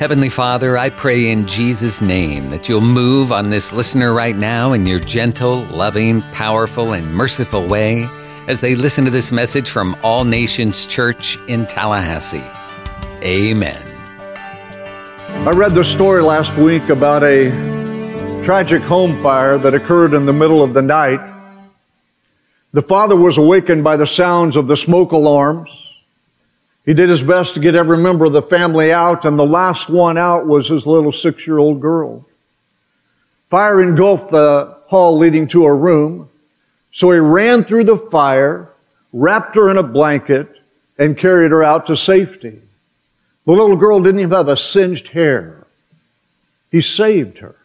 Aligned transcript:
Heavenly 0.00 0.30
Father, 0.30 0.78
I 0.78 0.88
pray 0.88 1.30
in 1.30 1.46
Jesus' 1.46 2.00
name 2.00 2.48
that 2.48 2.70
you'll 2.70 2.80
move 2.80 3.30
on 3.30 3.50
this 3.50 3.70
listener 3.70 4.14
right 4.14 4.34
now 4.34 4.72
in 4.72 4.86
your 4.86 4.98
gentle, 4.98 5.64
loving, 5.66 6.22
powerful, 6.32 6.94
and 6.94 7.14
merciful 7.14 7.68
way 7.68 8.08
as 8.48 8.62
they 8.62 8.74
listen 8.74 9.04
to 9.04 9.10
this 9.10 9.30
message 9.30 9.68
from 9.68 9.94
All 10.02 10.24
Nations 10.24 10.86
Church 10.86 11.36
in 11.48 11.66
Tallahassee. 11.66 12.42
Amen. 13.22 13.76
I 15.46 15.50
read 15.50 15.74
the 15.74 15.84
story 15.84 16.22
last 16.22 16.56
week 16.56 16.88
about 16.88 17.22
a 17.22 17.50
tragic 18.42 18.80
home 18.80 19.22
fire 19.22 19.58
that 19.58 19.74
occurred 19.74 20.14
in 20.14 20.24
the 20.24 20.32
middle 20.32 20.62
of 20.62 20.72
the 20.72 20.80
night. 20.80 21.20
The 22.72 22.80
father 22.80 23.16
was 23.16 23.36
awakened 23.36 23.84
by 23.84 23.98
the 23.98 24.06
sounds 24.06 24.56
of 24.56 24.66
the 24.66 24.78
smoke 24.78 25.12
alarms. 25.12 25.89
He 26.86 26.94
did 26.94 27.08
his 27.08 27.22
best 27.22 27.54
to 27.54 27.60
get 27.60 27.74
every 27.74 27.98
member 27.98 28.24
of 28.24 28.32
the 28.32 28.42
family 28.42 28.92
out, 28.92 29.24
and 29.24 29.38
the 29.38 29.46
last 29.46 29.88
one 29.88 30.16
out 30.16 30.46
was 30.46 30.68
his 30.68 30.86
little 30.86 31.12
six 31.12 31.46
year 31.46 31.58
old 31.58 31.80
girl. 31.80 32.26
Fire 33.50 33.82
engulfed 33.82 34.30
the 34.30 34.76
hall 34.86 35.18
leading 35.18 35.46
to 35.48 35.66
her 35.66 35.76
room, 35.76 36.28
so 36.92 37.10
he 37.10 37.18
ran 37.18 37.64
through 37.64 37.84
the 37.84 37.96
fire, 37.96 38.68
wrapped 39.12 39.54
her 39.56 39.70
in 39.70 39.76
a 39.76 39.82
blanket, 39.82 40.60
and 40.98 41.16
carried 41.16 41.50
her 41.50 41.62
out 41.62 41.86
to 41.86 41.96
safety. 41.96 42.60
The 43.46 43.52
little 43.52 43.76
girl 43.76 44.00
didn't 44.00 44.20
even 44.20 44.32
have 44.32 44.48
a 44.48 44.56
singed 44.56 45.08
hair. 45.08 45.66
He 46.70 46.80
saved 46.80 47.38
her. 47.38 47.56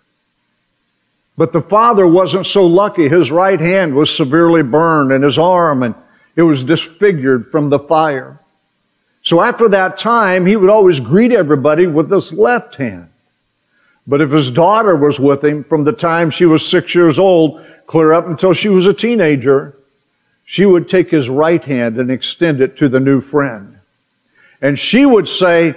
But 1.38 1.52
the 1.52 1.62
father 1.62 2.08
wasn't 2.08 2.46
so 2.46 2.66
lucky. 2.66 3.10
His 3.10 3.30
right 3.30 3.60
hand 3.60 3.94
was 3.94 4.16
severely 4.16 4.64
burned 4.64 5.12
and 5.12 5.24
his 5.24 5.38
arm 5.38 5.84
and 5.84 5.96
it 6.36 6.44
was 6.44 6.64
disfigured 6.64 7.52
from 7.52 7.70
the 7.70 7.80
fire. 7.80 8.40
So 9.26 9.42
after 9.42 9.68
that 9.70 9.98
time, 9.98 10.46
he 10.46 10.56
would 10.56 10.70
always 10.70 11.00
greet 11.00 11.32
everybody 11.32 11.88
with 11.88 12.12
his 12.12 12.32
left 12.32 12.76
hand. 12.76 13.10
But 14.06 14.22
if 14.22 14.30
his 14.30 14.52
daughter 14.52 14.96
was 14.96 15.20
with 15.20 15.44
him 15.44 15.64
from 15.64 15.84
the 15.84 15.94
time 15.94 16.30
she 16.30 16.46
was 16.46 16.66
six 16.66 16.94
years 16.94 17.18
old, 17.18 17.66
clear 17.88 18.14
up 18.14 18.28
until 18.28 18.54
she 18.54 18.70
was 18.70 18.86
a 18.86 18.94
teenager, 18.94 19.76
she 20.46 20.64
would 20.64 20.88
take 20.88 21.10
his 21.10 21.28
right 21.28 21.64
hand 21.64 21.98
and 21.98 22.12
extend 22.12 22.62
it 22.62 22.78
to 22.78 22.88
the 22.88 23.00
new 23.00 23.20
friend. 23.20 23.80
And 24.62 24.78
she 24.78 25.08
would 25.08 25.28
say, 25.28 25.74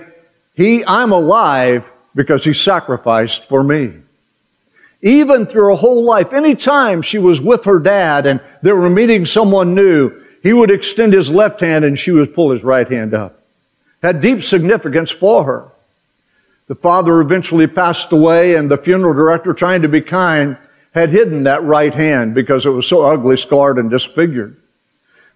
he, 0.55 0.85
I'm 0.85 1.13
alive 1.13 1.91
because 2.15 2.45
he 2.45 2.53
sacrificed 2.53 3.47
for 3.47 3.65
me. 3.65 3.95
Even 5.01 5.47
through 5.47 5.71
her 5.71 5.77
whole 5.77 6.05
life, 6.05 6.35
anytime 6.35 7.01
she 7.01 7.17
was 7.17 7.41
with 7.41 7.65
her 7.65 7.79
dad 7.79 8.27
and 8.27 8.43
they 8.63 8.73
were 8.73 8.91
meeting 8.91 9.25
someone 9.25 9.75
new, 9.75 10.23
he 10.43 10.53
would 10.53 10.71
extend 10.71 11.15
his 11.15 11.31
left 11.31 11.61
hand 11.63 11.87
and 11.87 11.99
she 11.99 12.11
would 12.11 12.35
pull 12.35 12.51
his 12.51 12.63
right 12.63 12.91
hand 12.91 13.15
up 13.15 13.38
had 14.03 14.21
deep 14.21 14.43
significance 14.43 15.11
for 15.11 15.45
her. 15.45 15.69
The 16.69 16.75
father 16.75 17.21
eventually 17.21 17.67
passed 17.67 18.13
away 18.13 18.55
and 18.55 18.71
the 18.71 18.77
funeral 18.77 19.15
director, 19.15 19.55
trying 19.55 19.83
to 19.83 19.89
be 19.89 20.03
kind, 20.03 20.57
had 20.93 21.11
hidden 21.11 21.45
that 21.45 21.63
right 21.63 21.95
hand 21.95 22.35
because 22.35 22.67
it 22.67 22.71
was 22.71 22.87
so 22.87 23.07
ugly, 23.07 23.37
scarred, 23.37 23.79
and 23.79 23.91
disfigured. 23.91 24.57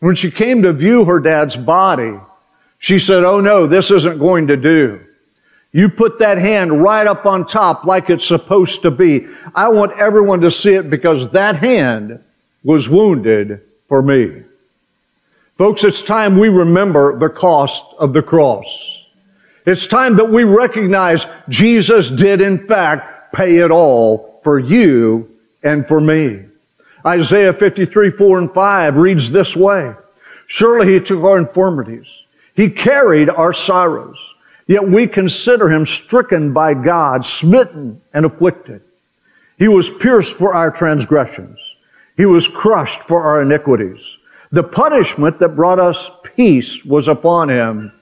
When 0.00 0.14
she 0.14 0.30
came 0.30 0.62
to 0.62 0.72
view 0.72 1.04
her 1.04 1.20
dad's 1.20 1.56
body, 1.56 2.18
she 2.78 2.98
said, 2.98 3.24
Oh 3.24 3.40
no, 3.40 3.66
this 3.66 3.90
isn't 3.90 4.18
going 4.18 4.48
to 4.48 4.56
do. 4.56 5.00
You 5.70 5.88
put 5.88 6.18
that 6.18 6.36
hand 6.36 6.82
right 6.82 7.06
up 7.06 7.24
on 7.24 7.46
top 7.46 7.84
like 7.84 8.10
it's 8.10 8.26
supposed 8.26 8.82
to 8.82 8.90
be. 8.90 9.26
I 9.54 9.68
want 9.68 9.98
everyone 9.98 10.40
to 10.42 10.50
see 10.50 10.74
it 10.74 10.90
because 10.90 11.30
that 11.30 11.56
hand 11.56 12.22
was 12.62 12.88
wounded 12.88 13.62
for 13.88 14.02
me. 14.02 14.42
Folks, 15.62 15.84
it's 15.84 16.02
time 16.02 16.40
we 16.40 16.48
remember 16.48 17.16
the 17.16 17.28
cost 17.28 17.84
of 18.00 18.12
the 18.12 18.20
cross. 18.20 18.66
It's 19.64 19.86
time 19.86 20.16
that 20.16 20.28
we 20.28 20.42
recognize 20.42 21.24
Jesus 21.48 22.10
did 22.10 22.40
in 22.40 22.66
fact 22.66 23.32
pay 23.32 23.58
it 23.58 23.70
all 23.70 24.40
for 24.42 24.58
you 24.58 25.30
and 25.62 25.86
for 25.86 26.00
me. 26.00 26.46
Isaiah 27.06 27.52
53, 27.52 28.10
4 28.10 28.38
and 28.40 28.52
5 28.52 28.96
reads 28.96 29.30
this 29.30 29.56
way. 29.56 29.94
Surely 30.48 30.94
he 30.94 30.98
took 30.98 31.22
our 31.22 31.38
infirmities. 31.38 32.08
He 32.56 32.68
carried 32.68 33.30
our 33.30 33.52
sorrows. 33.52 34.34
Yet 34.66 34.88
we 34.88 35.06
consider 35.06 35.68
him 35.70 35.86
stricken 35.86 36.52
by 36.52 36.74
God, 36.74 37.24
smitten 37.24 38.00
and 38.12 38.26
afflicted. 38.26 38.82
He 39.60 39.68
was 39.68 39.88
pierced 39.88 40.34
for 40.34 40.56
our 40.56 40.72
transgressions. 40.72 41.76
He 42.16 42.26
was 42.26 42.48
crushed 42.48 43.04
for 43.04 43.22
our 43.22 43.42
iniquities. 43.42 44.18
The 44.52 44.62
punishment 44.62 45.38
that 45.38 45.56
brought 45.56 45.78
us 45.78 46.10
peace 46.36 46.84
was 46.84 47.08
upon 47.08 47.48
him, 47.48 47.92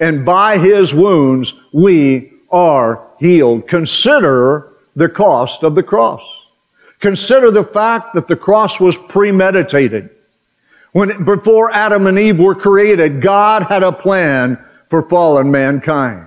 and 0.00 0.24
by 0.24 0.58
his 0.58 0.94
wounds 0.94 1.54
we 1.72 2.32
are 2.50 3.06
healed. 3.20 3.68
Consider 3.68 4.72
the 4.96 5.08
cost 5.08 5.62
of 5.62 5.74
the 5.74 5.82
cross. 5.82 6.22
Consider 7.00 7.50
the 7.50 7.64
fact 7.64 8.14
that 8.14 8.26
the 8.26 8.36
cross 8.36 8.80
was 8.80 8.96
premeditated. 8.96 10.10
When, 10.92 11.24
before 11.24 11.70
Adam 11.72 12.06
and 12.06 12.18
Eve 12.18 12.38
were 12.38 12.54
created, 12.54 13.20
God 13.20 13.64
had 13.64 13.82
a 13.82 13.92
plan 13.92 14.58
for 14.88 15.02
fallen 15.08 15.50
mankind. 15.50 16.26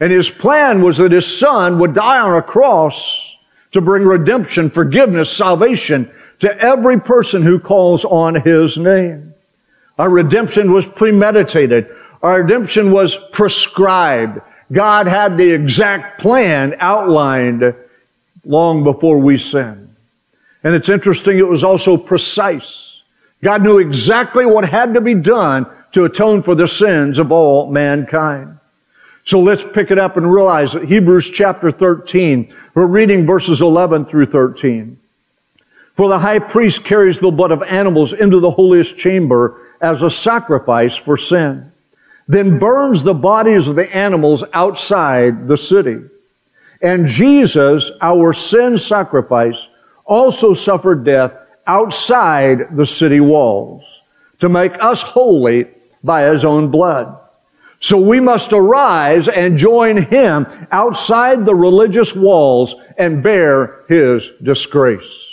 And 0.00 0.12
his 0.12 0.28
plan 0.28 0.82
was 0.82 0.98
that 0.98 1.12
his 1.12 1.38
son 1.38 1.78
would 1.78 1.94
die 1.94 2.20
on 2.20 2.36
a 2.36 2.42
cross 2.42 3.26
to 3.72 3.80
bring 3.80 4.04
redemption, 4.04 4.68
forgiveness, 4.68 5.34
salvation 5.34 6.10
to 6.40 6.56
every 6.58 7.00
person 7.00 7.42
who 7.42 7.58
calls 7.58 8.04
on 8.04 8.34
his 8.34 8.76
name. 8.76 9.34
Our 9.98 10.10
redemption 10.10 10.72
was 10.72 10.86
premeditated. 10.86 11.88
Our 12.22 12.42
redemption 12.42 12.90
was 12.90 13.16
prescribed. 13.32 14.40
God 14.72 15.06
had 15.06 15.36
the 15.36 15.50
exact 15.50 16.20
plan 16.20 16.76
outlined 16.80 17.74
long 18.44 18.82
before 18.82 19.18
we 19.18 19.38
sinned. 19.38 19.94
And 20.64 20.74
it's 20.74 20.88
interesting, 20.88 21.38
it 21.38 21.46
was 21.46 21.62
also 21.62 21.96
precise. 21.96 23.02
God 23.42 23.62
knew 23.62 23.78
exactly 23.78 24.46
what 24.46 24.68
had 24.68 24.94
to 24.94 25.00
be 25.00 25.14
done 25.14 25.66
to 25.92 26.06
atone 26.06 26.42
for 26.42 26.54
the 26.54 26.66
sins 26.66 27.18
of 27.18 27.30
all 27.30 27.70
mankind. 27.70 28.58
So 29.24 29.40
let's 29.40 29.62
pick 29.62 29.90
it 29.90 29.98
up 29.98 30.16
and 30.16 30.30
realize 30.30 30.72
that 30.72 30.84
Hebrews 30.84 31.30
chapter 31.30 31.70
13, 31.70 32.54
we're 32.74 32.86
reading 32.86 33.26
verses 33.26 33.60
11 33.60 34.06
through 34.06 34.26
13. 34.26 34.98
For 35.94 36.08
the 36.08 36.18
high 36.18 36.40
priest 36.40 36.84
carries 36.84 37.20
the 37.20 37.30
blood 37.30 37.52
of 37.52 37.62
animals 37.62 38.12
into 38.12 38.40
the 38.40 38.50
holiest 38.50 38.98
chamber 38.98 39.60
as 39.80 40.02
a 40.02 40.10
sacrifice 40.10 40.96
for 40.96 41.16
sin, 41.16 41.70
then 42.26 42.58
burns 42.58 43.02
the 43.02 43.14
bodies 43.14 43.68
of 43.68 43.76
the 43.76 43.94
animals 43.94 44.42
outside 44.52 45.46
the 45.46 45.56
city. 45.56 45.98
And 46.82 47.06
Jesus, 47.06 47.92
our 48.00 48.32
sin 48.32 48.76
sacrifice, 48.76 49.68
also 50.04 50.52
suffered 50.52 51.04
death 51.04 51.32
outside 51.66 52.76
the 52.76 52.86
city 52.86 53.20
walls 53.20 54.02
to 54.40 54.48
make 54.48 54.72
us 54.82 55.00
holy 55.00 55.68
by 56.02 56.24
his 56.24 56.44
own 56.44 56.70
blood. 56.70 57.18
So 57.78 58.00
we 58.00 58.18
must 58.18 58.52
arise 58.52 59.28
and 59.28 59.58
join 59.58 59.96
him 59.96 60.46
outside 60.70 61.44
the 61.44 61.54
religious 61.54 62.14
walls 62.14 62.74
and 62.98 63.22
bear 63.22 63.84
his 63.88 64.28
disgrace. 64.42 65.23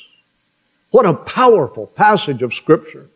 What 0.92 1.06
a 1.06 1.14
powerful 1.14 1.88
passage 1.88 2.42
of 2.42 2.54
scripture. 2.54 3.08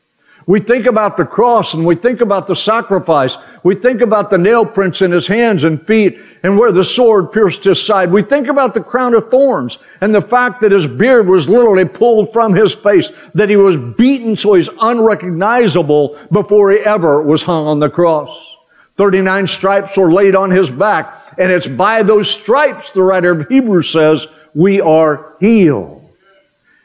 We 0.48 0.60
think 0.60 0.86
about 0.86 1.18
the 1.18 1.26
cross 1.26 1.74
and 1.74 1.86
we 1.86 1.96
think 1.96 2.22
about 2.22 2.46
the 2.46 2.56
sacrifice. 2.56 3.36
We 3.64 3.74
think 3.76 4.02
about 4.02 4.30
the 4.30 4.38
nail 4.38 4.64
prints 4.64 5.02
in 5.02 5.12
his 5.12 5.26
hands 5.26 5.64
and 5.64 5.86
feet 5.86 6.20
and 6.44 6.58
where 6.58 6.72
the 6.72 6.86
sword 6.86 7.32
pierced 7.32 7.64
his 7.64 7.84
side. 7.84 8.12
We 8.12 8.22
think 8.22 8.48
about 8.48 8.76
the 8.76 8.84
crown 8.84 9.16
of 9.16 9.32
thorns 9.32 9.80
and 10.02 10.14
the 10.14 10.22
fact 10.22 10.62
that 10.62 10.72
his 10.72 10.86
beard 10.86 11.28
was 11.28 11.50
literally 11.50 11.86
pulled 11.86 12.32
from 12.32 12.54
his 12.54 12.76
face, 12.76 13.10
that 13.34 13.50
he 13.50 13.56
was 13.56 13.96
beaten 13.98 14.38
so 14.38 14.54
he's 14.54 14.70
unrecognizable 14.80 16.20
before 16.32 16.72
he 16.72 16.78
ever 16.78 17.24
was 17.24 17.42
hung 17.42 17.66
on 17.66 17.80
the 17.80 17.90
cross. 17.90 18.56
39 18.98 19.48
stripes 19.48 19.98
were 19.98 20.14
laid 20.14 20.36
on 20.36 20.52
his 20.52 20.70
back 20.70 21.34
and 21.38 21.52
it's 21.52 21.68
by 21.68 22.04
those 22.04 22.30
stripes, 22.30 22.92
the 22.92 23.02
writer 23.02 23.32
of 23.32 23.48
Hebrews 23.48 23.90
says, 23.90 24.28
we 24.54 24.80
are 24.80 25.36
healed. 25.40 25.95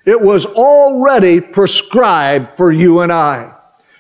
It 0.05 0.20
was 0.20 0.47
already 0.47 1.41
prescribed 1.41 2.56
for 2.56 2.73
you 2.73 3.00
and 3.00 3.12
I. 3.12 3.52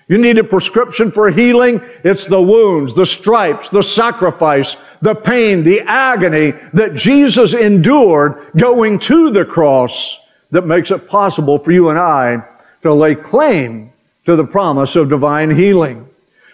You 0.08 0.18
need 0.18 0.38
a 0.38 0.44
prescription 0.44 1.12
for 1.12 1.30
healing? 1.30 1.80
It's 2.02 2.26
the 2.26 2.42
wounds, 2.42 2.94
the 2.94 3.06
stripes, 3.06 3.70
the 3.70 3.82
sacrifice, 3.82 4.74
the 5.00 5.14
pain, 5.14 5.62
the 5.62 5.82
agony 5.82 6.50
that 6.72 6.94
Jesus 6.94 7.54
endured 7.54 8.50
going 8.56 8.98
to 9.00 9.30
the 9.30 9.44
cross 9.44 10.18
that 10.50 10.66
makes 10.66 10.90
it 10.90 11.08
possible 11.08 11.58
for 11.58 11.70
you 11.70 11.90
and 11.90 11.98
I 11.98 12.44
to 12.82 12.92
lay 12.92 13.14
claim 13.14 13.92
to 14.26 14.34
the 14.34 14.44
promise 14.44 14.96
of 14.96 15.08
divine 15.08 15.56
healing. 15.56 16.08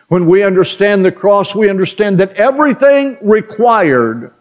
When 0.08 0.26
we 0.26 0.42
understand 0.42 1.04
the 1.04 1.12
cross, 1.12 1.54
we 1.54 1.70
understand 1.70 2.20
that 2.20 2.32
everything 2.34 3.16
required 3.22 4.32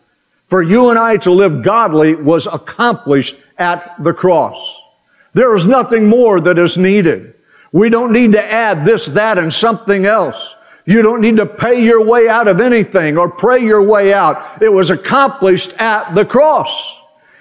for 0.49 0.61
you 0.61 0.89
and 0.89 0.99
I 0.99 1.17
to 1.17 1.31
live 1.31 1.63
godly 1.63 2.15
was 2.15 2.47
accomplished 2.47 3.35
at 3.57 3.95
the 4.03 4.13
cross. 4.13 4.74
There 5.35 5.53
is 5.53 5.65
nothing 5.65 6.07
more 6.07 6.39
that 6.39 6.57
is 6.57 6.77
needed. 6.77 7.33
We 7.73 7.89
don't 7.89 8.13
need 8.13 8.31
to 8.31 8.41
add 8.41 8.85
this, 8.85 9.05
that, 9.07 9.37
and 9.37 9.53
something 9.53 10.05
else. 10.05 10.55
You 10.85 11.01
don't 11.01 11.19
need 11.19 11.35
to 11.35 11.45
pay 11.45 11.83
your 11.83 12.05
way 12.05 12.29
out 12.29 12.47
of 12.47 12.61
anything 12.61 13.17
or 13.17 13.29
pray 13.29 13.61
your 13.61 13.83
way 13.83 14.13
out. 14.13 14.61
It 14.61 14.69
was 14.71 14.91
accomplished 14.91 15.73
at 15.73 16.15
the 16.15 16.23
cross. 16.23 16.94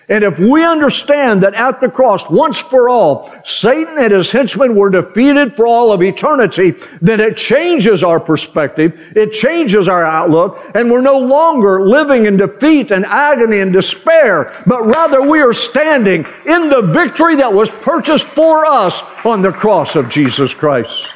And 0.09 0.23
if 0.23 0.39
we 0.39 0.63
understand 0.63 1.43
that 1.43 1.55
at 1.55 1.81
the 1.81 1.89
cross, 1.89 2.29
once 2.29 2.59
for 2.59 2.91
all, 2.91 3.35
Satan 3.43 3.97
and 3.99 4.13
his 4.13 4.31
henchmen 4.31 4.77
were 4.77 4.91
defeated 4.91 5.57
for 5.57 5.67
all 5.67 5.93
of 5.93 6.03
eternity, 6.03 6.75
then 7.01 7.21
it 7.21 7.39
changes 7.39 8.03
our 8.03 8.21
perspective, 8.21 8.93
it 9.17 9.33
changes 9.33 9.89
our 9.89 10.05
outlook, 10.05 10.61
and 10.75 10.91
we're 10.91 11.01
no 11.01 11.19
longer 11.19 11.87
living 11.87 12.27
in 12.27 12.37
defeat 12.37 12.91
and 12.91 13.07
agony 13.07 13.61
and 13.61 13.73
despair, 13.73 14.55
but 14.67 14.85
rather 14.85 15.23
we 15.23 15.41
are 15.41 15.55
standing 15.55 16.27
in 16.45 16.69
the 16.69 16.83
victory 16.93 17.37
that 17.37 17.53
was 17.53 17.71
purchased 17.71 18.27
for 18.27 18.67
us 18.67 19.03
on 19.25 19.41
the 19.41 19.53
cross 19.53 19.97
of 19.97 20.11
Jesus 20.11 20.53
Christ. 20.53 21.07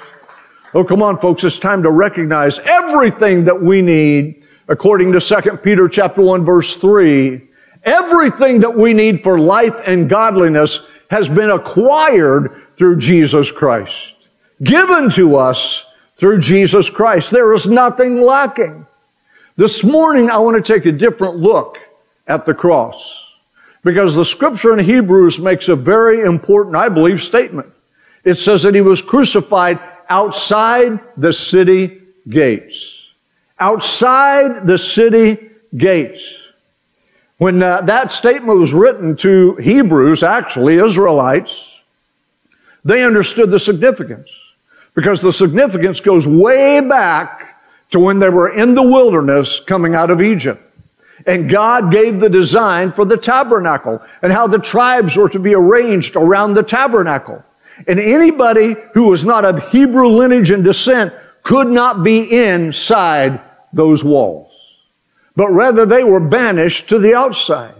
Oh, 0.72 0.84
come 0.84 1.02
on, 1.02 1.18
folks, 1.18 1.44
it's 1.44 1.58
time 1.58 1.82
to 1.82 1.90
recognize 1.90 2.58
everything 2.60 3.44
that 3.44 3.60
we 3.60 3.82
need 3.82 4.44
according 4.68 5.12
to 5.12 5.20
2 5.20 5.56
Peter 5.58 5.88
chapter 5.88 6.22
1 6.22 6.44
verse 6.44 6.74
3 6.76 7.47
Everything 7.84 8.60
that 8.60 8.76
we 8.76 8.92
need 8.92 9.22
for 9.22 9.38
life 9.38 9.74
and 9.86 10.08
godliness 10.08 10.86
has 11.10 11.28
been 11.28 11.50
acquired 11.50 12.62
through 12.76 12.98
Jesus 12.98 13.50
Christ. 13.50 14.14
Given 14.62 15.10
to 15.10 15.36
us 15.36 15.84
through 16.18 16.40
Jesus 16.40 16.90
Christ. 16.90 17.30
There 17.30 17.54
is 17.54 17.66
nothing 17.66 18.22
lacking. 18.22 18.86
This 19.56 19.82
morning, 19.82 20.30
I 20.30 20.38
want 20.38 20.62
to 20.62 20.72
take 20.72 20.86
a 20.86 20.92
different 20.92 21.36
look 21.36 21.78
at 22.26 22.44
the 22.44 22.54
cross 22.54 23.24
because 23.82 24.14
the 24.14 24.24
scripture 24.24 24.76
in 24.76 24.84
Hebrews 24.84 25.38
makes 25.38 25.68
a 25.68 25.76
very 25.76 26.22
important, 26.22 26.76
I 26.76 26.88
believe, 26.88 27.22
statement. 27.22 27.72
It 28.24 28.38
says 28.38 28.62
that 28.64 28.74
he 28.74 28.80
was 28.80 29.00
crucified 29.00 29.80
outside 30.08 31.00
the 31.16 31.32
city 31.32 32.00
gates. 32.28 32.94
Outside 33.58 34.66
the 34.66 34.78
city 34.78 35.50
gates. 35.76 36.37
When 37.38 37.62
uh, 37.62 37.82
that 37.82 38.10
statement 38.10 38.58
was 38.58 38.72
written 38.74 39.16
to 39.18 39.54
Hebrews, 39.56 40.24
actually 40.24 40.78
Israelites, 40.78 41.66
they 42.84 43.04
understood 43.04 43.50
the 43.50 43.60
significance 43.60 44.28
because 44.94 45.20
the 45.20 45.32
significance 45.32 46.00
goes 46.00 46.26
way 46.26 46.80
back 46.80 47.62
to 47.90 48.00
when 48.00 48.18
they 48.18 48.28
were 48.28 48.52
in 48.52 48.74
the 48.74 48.82
wilderness 48.82 49.60
coming 49.60 49.94
out 49.94 50.10
of 50.10 50.20
Egypt. 50.20 50.60
And 51.26 51.48
God 51.48 51.92
gave 51.92 52.18
the 52.18 52.28
design 52.28 52.92
for 52.92 53.04
the 53.04 53.16
tabernacle 53.16 54.02
and 54.22 54.32
how 54.32 54.48
the 54.48 54.58
tribes 54.58 55.16
were 55.16 55.28
to 55.28 55.38
be 55.38 55.54
arranged 55.54 56.16
around 56.16 56.54
the 56.54 56.62
tabernacle. 56.64 57.44
And 57.86 58.00
anybody 58.00 58.74
who 58.94 59.08
was 59.08 59.24
not 59.24 59.44
of 59.44 59.70
Hebrew 59.70 60.08
lineage 60.08 60.50
and 60.50 60.64
descent 60.64 61.14
could 61.44 61.68
not 61.68 62.02
be 62.02 62.44
inside 62.46 63.40
those 63.72 64.02
walls 64.02 64.47
but 65.38 65.52
rather 65.52 65.86
they 65.86 66.02
were 66.02 66.18
banished 66.18 66.88
to 66.88 66.98
the 66.98 67.14
outside. 67.14 67.72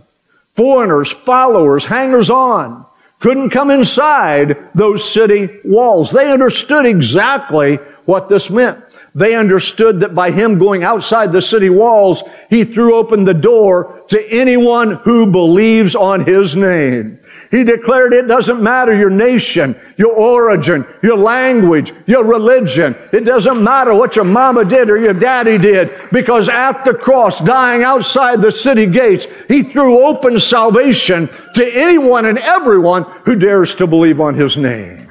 Foreigners, 0.55 1.11
followers, 1.11 1.85
hangers 1.85 2.31
on 2.31 2.87
couldn't 3.19 3.51
come 3.51 3.69
inside 3.69 4.57
those 4.77 5.13
city 5.13 5.49
walls. 5.65 6.13
They 6.13 6.31
understood 6.31 6.87
exactly 6.87 7.79
what 8.05 8.29
this 8.29 8.49
meant. 8.49 8.79
They 9.13 9.35
understood 9.35 9.99
that 10.01 10.15
by 10.15 10.31
him 10.31 10.61
going 10.61 10.85
outside 10.85 11.33
the 11.33 11.43
city 11.43 11.69
walls, 11.69 12.23
he 12.49 12.63
threw 12.63 12.95
open 12.95 13.25
the 13.25 13.35
door 13.35 14.05
to 14.11 14.31
anyone 14.31 14.93
who 14.93 15.33
believes 15.33 15.97
on 15.97 16.25
his 16.25 16.55
name. 16.55 17.19
He 17.51 17.65
declared 17.65 18.13
it 18.13 18.27
doesn't 18.27 18.63
matter 18.63 18.95
your 18.95 19.09
nation, 19.09 19.75
your 19.97 20.13
origin, 20.13 20.87
your 21.03 21.17
language, 21.17 21.95
your 22.07 22.25
religion. 22.25 22.95
It 23.11 23.25
doesn't 23.25 23.63
matter 23.65 23.95
what 23.95 24.17
your 24.17 24.27
mama 24.27 24.67
did 24.67 24.91
or 24.91 24.99
your 24.99 25.15
daddy 25.15 25.57
did 25.57 25.91
because 26.13 26.51
at 26.51 26.85
the 26.85 26.93
cross, 26.93 27.41
dying 27.41 27.83
outside 27.83 28.43
the 28.43 28.53
city 28.53 28.85
gates, 28.85 29.27
he 29.49 29.63
threw 29.63 30.07
open 30.07 30.39
salvation 30.39 31.31
to 31.55 31.67
anyone 31.67 32.27
and 32.27 32.39
everyone 32.39 33.05
who 33.25 33.35
dares 33.35 33.75
to 33.77 33.87
believe 33.87 34.21
on 34.21 34.35
his 34.35 34.59
name. 34.59 35.09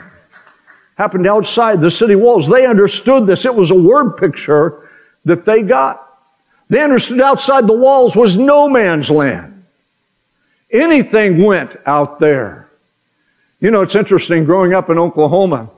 Happened 0.96 1.26
outside 1.26 1.82
the 1.82 1.92
city 1.92 2.16
walls. 2.16 2.48
They 2.48 2.68
understood 2.68 3.26
this. 3.26 3.46
It 3.46 3.56
was 3.56 3.72
a 3.72 3.76
word 3.76 4.18
picture 4.18 4.90
that 5.26 5.44
they 5.46 5.64
got. 5.64 6.04
They 6.70 6.84
understood 6.84 7.22
outside 7.22 7.66
the 7.66 7.74
walls 7.74 8.16
was 8.16 8.38
no 8.38 8.70
man's 8.70 9.10
land. 9.10 9.57
Anything 10.72 11.44
went 11.44 11.76
out 11.86 12.20
there. 12.20 12.70
You 13.60 13.72
know, 13.72 13.82
it's 13.82 13.96
interesting 13.96 14.46
growing 14.46 14.74
up 14.74 14.90
in 14.90 14.98
Oklahoma. 14.98 15.70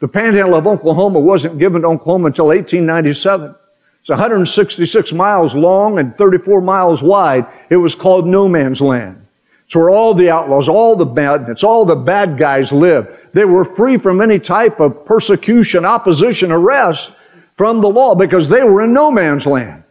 The 0.00 0.08
panhandle 0.08 0.54
of 0.54 0.66
Oklahoma 0.66 1.18
wasn't 1.18 1.58
given 1.58 1.82
to 1.82 1.88
Oklahoma 1.88 2.26
until 2.26 2.46
1897. 2.46 3.54
It's 4.00 4.08
166 4.08 5.12
miles 5.12 5.54
long 5.54 5.98
and 5.98 6.16
34 6.16 6.60
miles 6.60 7.02
wide. 7.02 7.46
It 7.68 7.76
was 7.76 7.94
called 7.94 8.26
no 8.26 8.48
man's 8.48 8.80
land. 8.80 9.26
It's 9.66 9.74
where 9.74 9.90
all 9.90 10.14
the 10.14 10.30
outlaws, 10.30 10.68
all 10.68 10.96
the 10.96 11.04
bandits, 11.04 11.64
all 11.64 11.84
the 11.84 11.96
bad 11.96 12.38
guys 12.38 12.72
lived. 12.72 13.08
They 13.34 13.44
were 13.44 13.64
free 13.64 13.98
from 13.98 14.20
any 14.20 14.38
type 14.38 14.80
of 14.80 15.04
persecution, 15.04 15.84
opposition, 15.84 16.52
arrest 16.52 17.10
from 17.56 17.80
the 17.80 17.90
law 17.90 18.14
because 18.14 18.48
they 18.48 18.62
were 18.62 18.82
in 18.82 18.92
no 18.92 19.10
man's 19.10 19.46
land. 19.46 19.82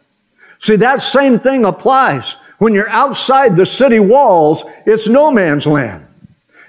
See, 0.60 0.76
that 0.76 1.02
same 1.02 1.38
thing 1.38 1.64
applies. 1.64 2.34
When 2.58 2.74
you're 2.74 2.90
outside 2.90 3.56
the 3.56 3.66
city 3.66 4.00
walls, 4.00 4.64
it's 4.84 5.08
no 5.08 5.30
man's 5.30 5.66
land. 5.66 6.04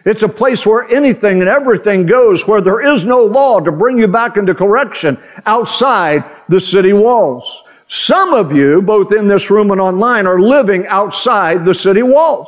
It's 0.05 0.23
a 0.23 0.29
place 0.29 0.65
where 0.65 0.87
anything 0.87 1.41
and 1.41 1.49
everything 1.49 2.05
goes, 2.05 2.47
where 2.47 2.61
there 2.61 2.93
is 2.93 3.05
no 3.05 3.23
law 3.25 3.59
to 3.59 3.71
bring 3.71 3.99
you 3.99 4.07
back 4.07 4.37
into 4.37 4.55
correction 4.55 5.17
outside 5.45 6.23
the 6.47 6.61
city 6.61 6.93
walls. 6.93 7.63
Some 7.87 8.33
of 8.33 8.55
you, 8.55 8.81
both 8.81 9.11
in 9.13 9.27
this 9.27 9.49
room 9.49 9.71
and 9.71 9.81
online, 9.81 10.27
are 10.27 10.39
living 10.39 10.85
outside 10.87 11.65
the 11.65 11.73
city 11.73 12.03
walls. 12.03 12.47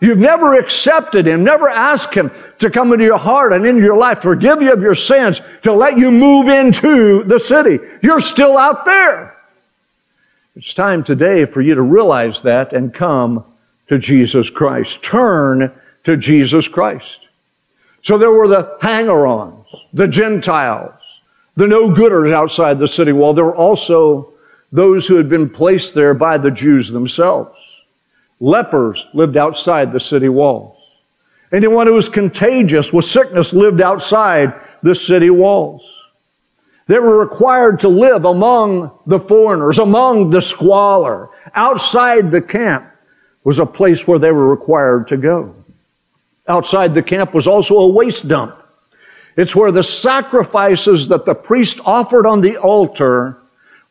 You've 0.00 0.18
never 0.18 0.58
accepted 0.58 1.26
Him, 1.26 1.44
never 1.44 1.68
asked 1.68 2.14
Him 2.14 2.30
to 2.58 2.70
come 2.70 2.92
into 2.92 3.04
your 3.04 3.18
heart 3.18 3.52
and 3.52 3.66
into 3.66 3.82
your 3.82 3.96
life, 3.96 4.22
forgive 4.22 4.60
you 4.60 4.72
of 4.72 4.80
your 4.80 4.94
sins, 4.94 5.40
to 5.62 5.72
let 5.72 5.98
you 5.98 6.10
move 6.10 6.48
into 6.48 7.22
the 7.24 7.38
city. 7.38 7.78
You're 8.02 8.20
still 8.20 8.56
out 8.56 8.84
there. 8.84 9.36
It's 10.60 10.74
time 10.74 11.04
today 11.04 11.46
for 11.46 11.62
you 11.62 11.74
to 11.74 11.80
realize 11.80 12.42
that 12.42 12.74
and 12.74 12.92
come 12.92 13.46
to 13.88 13.96
Jesus 13.96 14.50
Christ. 14.50 15.02
Turn 15.02 15.72
to 16.04 16.18
Jesus 16.18 16.68
Christ. 16.68 17.28
So 18.02 18.18
there 18.18 18.30
were 18.30 18.46
the 18.46 18.76
hanger-ons, 18.82 19.64
the 19.94 20.06
Gentiles, 20.06 20.92
the 21.56 21.66
no-gooders 21.66 22.34
outside 22.34 22.78
the 22.78 22.86
city 22.86 23.10
wall. 23.10 23.32
There 23.32 23.46
were 23.46 23.56
also 23.56 24.34
those 24.70 25.06
who 25.06 25.16
had 25.16 25.30
been 25.30 25.48
placed 25.48 25.94
there 25.94 26.12
by 26.12 26.36
the 26.36 26.50
Jews 26.50 26.90
themselves. 26.90 27.58
Lepers 28.38 29.06
lived 29.14 29.38
outside 29.38 29.92
the 29.92 29.98
city 29.98 30.28
walls. 30.28 30.76
Anyone 31.54 31.86
who 31.86 31.94
was 31.94 32.10
contagious 32.10 32.92
with 32.92 33.06
sickness 33.06 33.54
lived 33.54 33.80
outside 33.80 34.52
the 34.82 34.94
city 34.94 35.30
walls. 35.30 35.99
They 36.90 36.98
were 36.98 37.20
required 37.20 37.78
to 37.80 37.88
live 37.88 38.24
among 38.24 38.90
the 39.06 39.20
foreigners, 39.20 39.78
among 39.78 40.30
the 40.30 40.42
squalor. 40.42 41.30
Outside 41.54 42.32
the 42.32 42.42
camp 42.42 42.84
was 43.44 43.60
a 43.60 43.64
place 43.64 44.08
where 44.08 44.18
they 44.18 44.32
were 44.32 44.48
required 44.48 45.06
to 45.06 45.16
go. 45.16 45.54
Outside 46.48 46.92
the 46.92 47.02
camp 47.04 47.32
was 47.32 47.46
also 47.46 47.76
a 47.76 47.86
waste 47.86 48.26
dump. 48.26 48.56
It's 49.36 49.54
where 49.54 49.70
the 49.70 49.84
sacrifices 49.84 51.06
that 51.06 51.26
the 51.26 51.34
priest 51.36 51.78
offered 51.84 52.26
on 52.26 52.40
the 52.40 52.56
altar, 52.56 53.38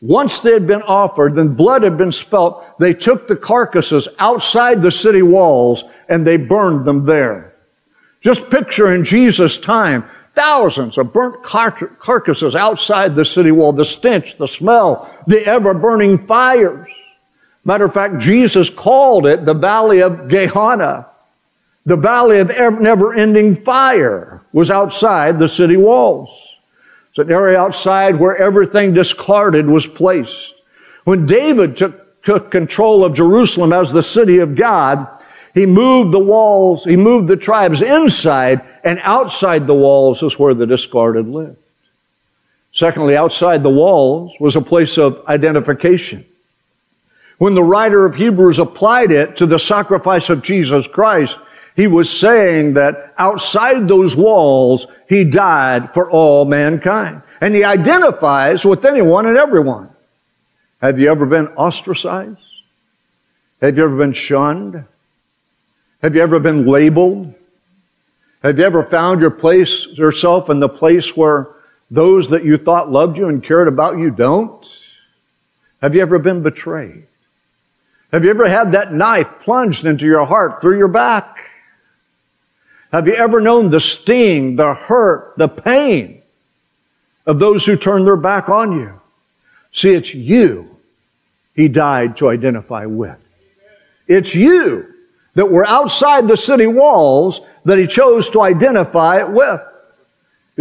once 0.01 0.41
they 0.41 0.51
had 0.51 0.68
been 0.68 0.82
offered, 0.82 1.36
then 1.36 1.56
blood 1.56 1.84
had 1.84 1.98
been 1.98 2.12
spilt, 2.12 2.65
they 2.79 2.94
took 2.94 3.29
the 3.29 3.38
carcasses 3.38 4.10
outside 4.20 4.82
the 4.82 4.91
city 4.91 5.22
walls 5.22 5.86
and 6.10 6.27
they 6.27 6.36
burned 6.36 6.84
them 6.84 7.06
there. 7.06 7.53
Just 8.20 8.51
picture 8.51 8.94
in 8.94 9.06
Jesus' 9.06 9.58
time, 9.58 10.03
thousands 10.39 10.98
of 10.98 11.12
burnt 11.12 11.43
car- 11.43 11.72
carcasses 12.00 12.55
outside 12.55 13.13
the 13.13 13.25
city 13.25 13.51
wall, 13.51 13.74
the 13.74 13.84
stench, 13.84 14.38
the 14.38 14.48
smell, 14.48 15.13
the 15.27 15.46
ever 15.46 15.74
burning 15.74 16.17
fires. 16.17 16.88
Matter 17.65 17.86
of 17.86 17.93
fact, 17.93 18.19
Jesus 18.19 18.69
called 18.69 19.25
it 19.25 19.43
the 19.43 19.53
valley 19.53 20.01
of 20.01 20.29
Gehenna. 20.29 21.08
The 21.86 21.98
valley 21.98 22.39
of 22.39 22.48
never 22.79 23.13
ending 23.13 23.58
fire 23.58 24.41
was 24.53 24.72
outside 24.72 25.39
the 25.39 25.50
city 25.50 25.75
walls. 25.75 26.55
It's 27.10 27.19
an 27.19 27.31
area 27.31 27.60
outside 27.60 28.17
where 28.17 28.38
everything 28.38 28.93
discarded 28.93 29.67
was 29.67 29.86
placed. 29.86 30.53
When 31.03 31.25
David 31.25 31.75
took, 31.75 32.24
took 32.24 32.50
control 32.50 33.03
of 33.03 33.13
Jerusalem 33.13 33.74
as 33.74 33.91
the 33.91 34.03
city 34.03 34.38
of 34.39 34.55
God, 34.55 35.05
he 35.53 35.65
moved 35.65 36.13
the 36.13 36.19
walls, 36.19 36.86
he 36.86 36.96
moved 36.96 37.27
the 37.27 37.36
tribes 37.36 37.81
inside, 37.81 38.62
and 38.83 39.00
outside 39.03 39.67
the 39.67 39.74
walls 39.74 40.24
is 40.24 40.38
where 40.38 40.53
the 40.53 40.65
discarded 40.65 41.27
lived. 41.27 41.57
Secondly, 42.74 43.15
outside 43.15 43.63
the 43.63 43.69
walls 43.69 44.33
was 44.39 44.55
a 44.55 44.62
place 44.62 44.98
of 44.98 45.25
identification. 45.27 46.24
When 47.38 47.55
the 47.55 47.63
writer 47.63 48.05
of 48.05 48.15
Hebrews 48.15 48.59
applied 48.59 49.12
it 49.12 49.38
to 49.38 49.45
the 49.45 49.57
sacrifice 49.57 50.29
of 50.29 50.43
Jesus 50.43 50.88
Christ, 50.88 51.38
He 51.75 51.88
was 51.88 52.09
saying 52.09 52.74
that 52.74 53.13
outside 53.17 53.88
those 53.88 54.15
walls, 54.15 54.88
He 55.07 55.24
died 55.24 55.93
for 55.93 56.12
all 56.12 56.45
mankind. 56.45 57.21
And 57.41 57.55
He 57.55 57.63
identifies 57.63 58.65
with 58.65 58.86
anyone 58.86 59.25
and 59.25 59.38
everyone. 59.38 59.89
Have 60.81 61.00
you 61.00 61.09
ever 61.09 61.25
been 61.25 61.48
ostracized? 61.50 62.39
Have 63.62 63.77
you 63.77 63.83
ever 63.83 63.98
been 63.98 64.13
shunned? 64.13 64.86
Have 66.01 66.15
you 66.15 66.21
ever 66.21 66.39
been 66.39 66.65
labeled? 66.65 67.33
Have 68.41 68.58
you 68.58 68.63
ever 68.63 68.84
found 68.84 69.19
your 69.19 69.31
place, 69.31 69.86
yourself 69.88 70.50
in 70.50 70.60
the 70.60 70.69
place 70.69 71.15
where 71.15 71.48
those 71.91 72.29
that 72.29 72.46
you 72.46 72.58
thought 72.58 72.91
loved 72.91 73.17
you 73.17 73.27
and 73.27 73.43
cared 73.43 73.67
about 73.67 73.98
you 73.98 74.12
don't? 74.12 74.65
Have 75.81 75.93
you 75.93 76.01
ever 76.01 76.19
been 76.19 76.41
betrayed? 76.41 77.05
Have 78.12 78.24
you 78.24 78.29
ever 78.29 78.48
had 78.48 78.72
that 78.72 78.93
knife 78.93 79.29
plunged 79.43 79.86
into 79.86 80.05
your 80.05 80.25
heart 80.25 80.62
through 80.62 80.77
your 80.77 80.88
back? 80.88 81.50
Have 82.91 83.08
you 83.08 83.13
ever 83.13 83.41
known 83.41 83.69
the 83.69 83.79
sting, 83.79 84.55
the 84.55 84.74
hurt, 84.74 85.34
the 85.38 85.48
pain 85.48 86.22
of 87.25 87.39
those 87.39 87.65
who 87.65 87.75
turn 87.75 88.05
their 88.05 88.15
back 88.15 88.50
on 88.50 88.72
you? 88.72 89.00
See, 89.74 89.93
it's 89.93 90.13
you 90.13 90.77
he 91.55 91.67
died 91.67 92.17
to 92.17 92.29
identify 92.29 92.86
with. 92.86 93.17
It's 94.08 94.34
you 94.34 94.91
that 95.36 95.51
were 95.51 95.65
outside 95.67 96.27
the 96.27 96.38
city 96.38 96.67
walls 96.67 97.41
that 97.65 97.77
he 97.77 97.88
chose 97.88 98.29
to 98.31 98.41
identify 98.41 99.19
it 99.19 99.29
with. 99.29 99.62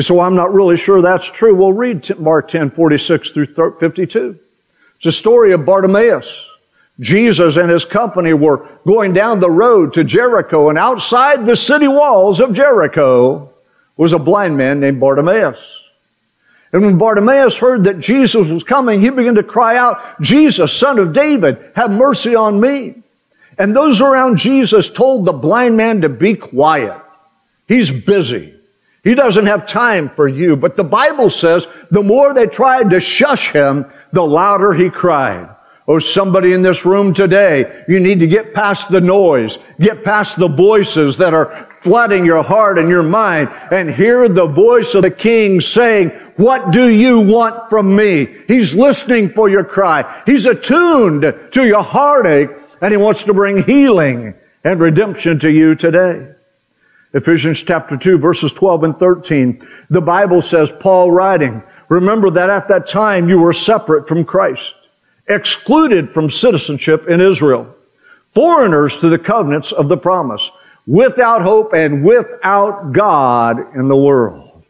So 0.01 0.21
I'm 0.21 0.37
not 0.37 0.53
really 0.53 0.77
sure 0.77 1.03
that's 1.03 1.31
true. 1.31 1.55
We'll 1.55 1.73
read 1.73 2.19
Mark 2.19 2.49
10, 2.49 2.71
46 2.71 3.31
through 3.31 3.77
52. 3.81 4.39
It's 4.97 5.07
a 5.07 5.13
story 5.13 5.53
of 5.53 5.65
Bartimaeus. 5.65 6.27
Jesus 7.01 7.57
and 7.57 7.71
his 7.71 7.85
company 7.85 8.33
were 8.33 8.69
going 8.87 9.13
down 9.13 9.41
the 9.41 9.51
road 9.51 9.95
to 9.95 10.05
Jericho, 10.05 10.69
and 10.69 10.79
outside 10.79 11.47
the 11.47 11.57
city 11.57 11.89
walls 11.89 12.41
of 12.41 12.53
Jericho 12.53 13.51
was 13.97 14.13
a 14.13 14.19
blind 14.19 14.57
man 14.57 14.81
named 14.81 15.01
Bartimaeus. 15.01 15.59
And 16.73 16.83
when 16.83 16.99
Bartimaeus 16.99 17.57
heard 17.57 17.85
that 17.85 18.01
Jesus 18.01 18.49
was 18.49 18.63
coming, 18.63 19.01
he 19.01 19.11
began 19.11 19.37
to 19.37 19.43
cry 19.43 19.77
out, 19.77 20.21
Jesus, 20.21 20.73
son 20.73 20.99
of 20.99 21.13
David, 21.13 21.73
have 21.75 21.91
mercy 21.91 22.35
on 22.35 22.61
me. 22.61 23.03
And 23.59 23.75
those 23.75 24.01
around 24.01 24.39
Jesus 24.39 24.91
told 24.91 25.25
the 25.25 25.33
blind 25.33 25.77
man 25.77 26.01
to 26.03 26.09
be 26.09 26.35
quiet. 26.35 26.97
He's 27.67 27.91
busy. 27.91 28.55
He 29.05 29.15
doesn't 29.15 29.47
have 29.47 29.69
time 29.69 30.11
for 30.11 30.29
you. 30.29 30.57
But 30.57 30.77
the 30.77 30.85
Bible 30.85 31.29
says 31.31 31.67
the 31.91 32.03
more 32.03 32.33
they 32.33 32.47
tried 32.47 32.91
to 32.91 33.01
shush 33.01 33.51
him, 33.51 33.87
the 34.13 34.25
louder 34.25 34.73
he 34.73 34.91
cried. 34.91 35.49
Oh, 35.87 35.99
somebody 35.99 36.53
in 36.53 36.61
this 36.61 36.85
room 36.85 37.15
today, 37.15 37.85
you 37.89 37.99
need 37.99 38.21
to 38.21 38.27
get 38.27 38.53
past 38.53 38.91
the 38.91 39.01
noise, 39.01 39.59
get 39.81 40.05
past 40.05 40.37
the 40.37 40.49
voices 40.49 41.17
that 41.17 41.33
are 41.33 41.67
flooding 41.81 42.27
your 42.27 42.43
heart 42.43 42.79
and 42.79 42.91
your 42.91 43.03
mind 43.03 43.49
and 43.71 43.91
hear 43.91 44.29
the 44.29 44.47
voice 44.47 44.95
of 44.95 45.03
the 45.03 45.11
King 45.11 45.61
saying, 45.61 46.11
what 46.37 46.73
do 46.73 46.89
you 46.89 47.21
want 47.21 47.71
from 47.71 47.97
me? 47.97 48.27
He's 48.47 48.75
listening 48.75 49.31
for 49.31 49.49
your 49.49 49.65
cry. 49.65 50.23
He's 50.27 50.45
attuned 50.45 51.23
to 51.53 51.65
your 51.65 51.83
heartache 51.83 52.51
and 52.81 52.93
he 52.93 52.97
wants 52.97 53.25
to 53.25 53.35
bring 53.35 53.63
healing 53.63 54.35
and 54.65 54.81
redemption 54.81 55.39
to 55.41 55.51
you 55.51 55.75
today. 55.75 56.35
Ephesians 57.15 57.63
chapter 57.63 57.97
2 57.97 58.19
verses 58.19 58.53
12 58.53 58.85
and 58.85 58.99
13. 58.99 59.67
The 59.91 60.01
Bible 60.01 60.43
says, 60.43 60.71
Paul 60.81 61.11
writing, 61.11 61.63
remember 61.89 62.31
that 62.31 62.51
at 62.51 62.69
that 62.69 62.87
time 62.87 63.29
you 63.29 63.39
were 63.39 63.53
separate 63.53 64.07
from 64.07 64.25
Christ, 64.25 64.75
excluded 65.29 66.13
from 66.13 66.29
citizenship 66.29 67.09
in 67.09 67.21
Israel, 67.21 67.75
foreigners 68.35 68.99
to 68.99 69.09
the 69.09 69.19
covenants 69.19 69.73
of 69.73 69.89
the 69.89 69.97
promise, 69.97 70.51
without 70.87 71.43
hope 71.43 71.73
and 71.73 72.05
without 72.05 72.93
God 72.93 73.75
in 73.75 73.89
the 73.89 73.97
world. 73.97 74.63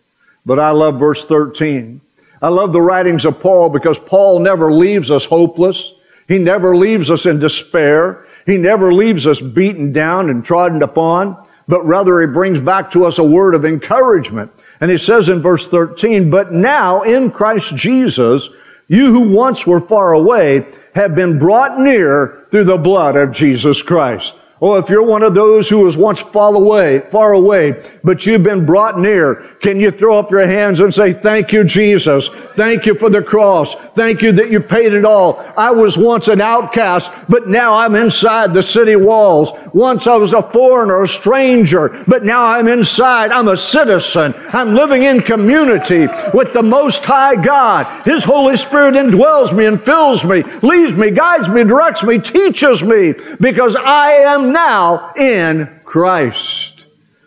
But 0.47 0.59
I 0.59 0.71
love 0.71 0.99
verse 0.99 1.25
13. 1.25 2.01
I 2.41 2.49
love 2.49 2.73
the 2.73 2.81
writings 2.81 3.25
of 3.25 3.41
Paul 3.41 3.69
because 3.69 3.99
Paul 3.99 4.39
never 4.39 4.73
leaves 4.73 5.11
us 5.11 5.25
hopeless. 5.25 5.93
He 6.29 6.39
never 6.39 6.77
leaves 6.77 7.11
us 7.11 7.27
in 7.27 7.41
despair. 7.41 8.27
He 8.47 8.59
never 8.59 8.93
leaves 8.93 9.27
us 9.27 9.41
beaten 9.41 9.93
down 9.93 10.31
and 10.31 10.45
trodden 10.45 10.83
upon, 10.83 11.37
but 11.67 11.85
rather 11.85 12.21
he 12.21 12.27
brings 12.27 12.61
back 12.61 12.91
to 12.93 13.05
us 13.07 13.19
a 13.19 13.25
word 13.25 13.55
of 13.55 13.65
encouragement. 13.65 14.53
And 14.81 14.91
he 14.91 14.99
says 14.99 15.29
in 15.29 15.43
verse 15.43 15.67
13, 15.67 16.31
but 16.31 16.53
now 16.53 17.03
in 17.03 17.31
Christ 17.31 17.75
Jesus, 17.77 18.49
you 18.87 19.13
who 19.13 19.31
once 19.31 19.67
were 19.67 19.81
far 19.81 20.13
away 20.13 20.67
have 20.95 21.15
been 21.15 21.39
brought 21.39 21.79
near 21.79 22.47
through 22.51 22.65
the 22.65 22.79
blood 22.79 23.17
of 23.17 23.33
Jesus 23.33 23.83
Christ. 23.83 24.35
Oh, 24.61 24.75
if 24.75 24.89
you're 24.89 25.05
one 25.05 25.23
of 25.23 25.35
those 25.35 25.69
who 25.69 25.85
was 25.85 25.97
once 25.97 26.21
far 26.21 26.53
away, 26.53 27.01
far 27.13 27.33
away, 27.33 27.81
but 28.03 28.27
you've 28.27 28.43
been 28.43 28.67
brought 28.67 28.99
near, 28.99 29.37
can 29.61 29.79
you 29.79 29.93
throw 29.93 30.19
up 30.19 30.33
your 30.33 30.49
hands 30.49 30.81
and 30.81 30.93
say, 30.93 31.13
thank 31.13 31.53
you, 31.53 31.63
Jesus. 31.63 32.29
Thank 32.57 32.85
you 32.85 32.97
for 32.97 33.09
the 33.09 33.23
cross. 33.23 33.75
Thank 33.95 34.21
you 34.21 34.33
that 34.33 34.51
you 34.51 34.59
paid 34.59 34.93
it 34.95 35.05
all. 35.05 35.45
I 35.57 35.71
was 35.71 35.97
once 35.97 36.27
an 36.27 36.41
outcast, 36.41 37.13
but 37.29 37.49
now 37.49 37.75
I'm 37.75 37.95
inside 37.95 38.53
the 38.53 38.63
city 38.63 38.97
walls. 38.97 39.53
Once 39.73 40.09
I 40.09 40.17
was 40.17 40.33
a 40.33 40.43
foreigner, 40.43 41.03
a 41.03 41.09
stranger, 41.09 42.03
but 42.09 42.25
now 42.25 42.45
I'm 42.45 42.67
inside. 42.67 43.31
I'm 43.31 43.49
a 43.49 43.57
citizen. 43.57 44.35
I'm 44.53 44.75
living 44.75 45.05
in 45.05 45.21
community 45.21 46.09
with 46.35 46.53
the 46.53 46.63
Most 46.65 47.05
High 47.05 47.37
God. 47.37 47.87
His 48.05 48.25
Holy 48.25 48.57
Spirit 48.57 48.95
indwells 48.95 49.57
me 49.57 49.67
and 49.67 49.85
fills 49.85 50.25
me, 50.25 50.43
leads 50.63 50.97
me, 50.97 51.13
guides 51.13 51.49
me, 51.49 51.63
directs 51.63 52.03
me, 52.03 52.19
teaches 52.19 52.83
me, 52.83 53.15
because 53.41 53.77
I 53.77 54.11
am 54.11 54.48
now 54.53 55.13
in 55.15 55.81
Christ. 55.85 56.85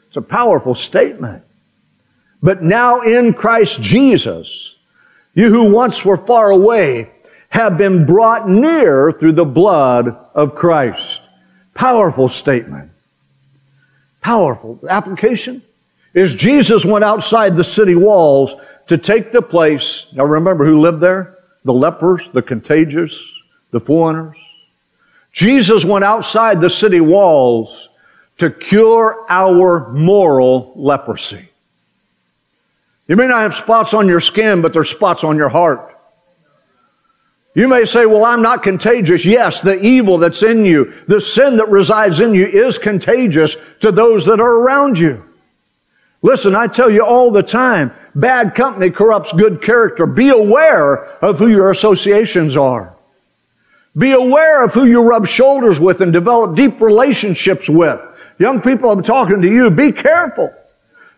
It's 0.08 0.18
a 0.18 0.22
powerful 0.22 0.76
statement. 0.76 1.44
But 2.44 2.64
now 2.64 3.02
in 3.02 3.34
Christ 3.34 3.82
Jesus, 3.82 4.76
you 5.34 5.50
who 5.50 5.72
once 5.72 6.04
were 6.04 6.18
far 6.18 6.50
away 6.50 7.12
have 7.50 7.78
been 7.78 8.06
brought 8.06 8.50
near 8.50 9.12
through 9.12 9.34
the 9.34 9.46
blood 9.46 10.08
of 10.34 10.56
Christ. 10.56 11.22
Powerful 11.74 12.30
statement. 12.30 12.92
Powerful. 14.22 14.80
application 14.90 15.62
is 16.14 16.34
Jesus 16.34 16.86
went 16.86 17.04
outside 17.04 17.56
the 17.56 17.64
city 17.64 17.96
walls 17.96 18.54
to 18.88 18.98
take 18.98 19.32
the 19.32 19.42
place. 19.42 20.08
Now 20.14 20.26
remember 20.26 20.66
who 20.66 20.82
lived 20.82 21.00
there? 21.00 21.38
The 21.64 21.74
lepers, 21.74 22.28
the 22.34 22.42
contagious, 22.42 23.18
the 23.72 23.80
foreigners. 23.80 24.38
Jesus 25.32 25.86
went 25.86 26.04
outside 26.04 26.60
the 26.60 26.70
city 26.70 27.02
walls 27.02 27.90
to 28.38 28.50
cure 28.50 29.26
our 29.30 29.92
moral 29.92 30.74
leprosy. 30.76 31.50
You 33.08 33.16
may 33.16 33.28
not 33.28 33.40
have 33.40 33.56
spots 33.56 33.94
on 33.94 34.08
your 34.08 34.20
skin, 34.20 34.62
but 34.62 34.74
there's 34.74 34.90
spots 34.90 35.24
on 35.24 35.38
your 35.38 35.50
heart. 35.50 35.96
You 37.54 37.68
may 37.68 37.84
say, 37.84 38.06
well, 38.06 38.24
I'm 38.24 38.42
not 38.42 38.64
contagious. 38.64 39.26
Yes, 39.26 39.62
the 39.62 39.80
evil 39.82 40.18
that's 40.18 40.42
in 40.42 40.64
you, 40.64 40.94
the 41.08 41.20
sin 41.20 41.58
that 41.58 41.70
resides 41.70 42.22
in 42.22 42.34
you 42.34 42.46
is 42.46 42.78
contagious 42.78 43.58
to 43.82 43.92
those 43.92 44.26
that 44.26 44.40
are 44.40 44.56
around 44.56 44.98
you. 44.98 45.26
Listen, 46.22 46.56
I 46.56 46.68
tell 46.68 46.90
you 46.90 47.04
all 47.04 47.32
the 47.32 47.44
time, 47.44 47.92
bad 48.16 48.56
company 48.56 48.90
corrupts 48.90 49.34
good 49.34 49.62
character. 49.62 50.06
Be 50.06 50.30
aware 50.30 51.06
of 51.18 51.40
who 51.40 51.48
your 51.48 51.72
associations 51.72 52.56
are. 52.56 52.96
Be 53.98 54.14
aware 54.14 54.64
of 54.64 54.74
who 54.74 54.86
you 54.86 55.02
rub 55.04 55.28
shoulders 55.28 55.80
with 55.80 56.02
and 56.02 56.14
develop 56.14 56.56
deep 56.56 56.80
relationships 56.80 57.70
with. 57.70 58.00
Young 58.38 58.62
people, 58.62 58.90
I'm 58.90 59.04
talking 59.04 59.42
to 59.42 59.48
you. 59.48 59.70
Be 59.70 59.92
careful. 59.92 60.54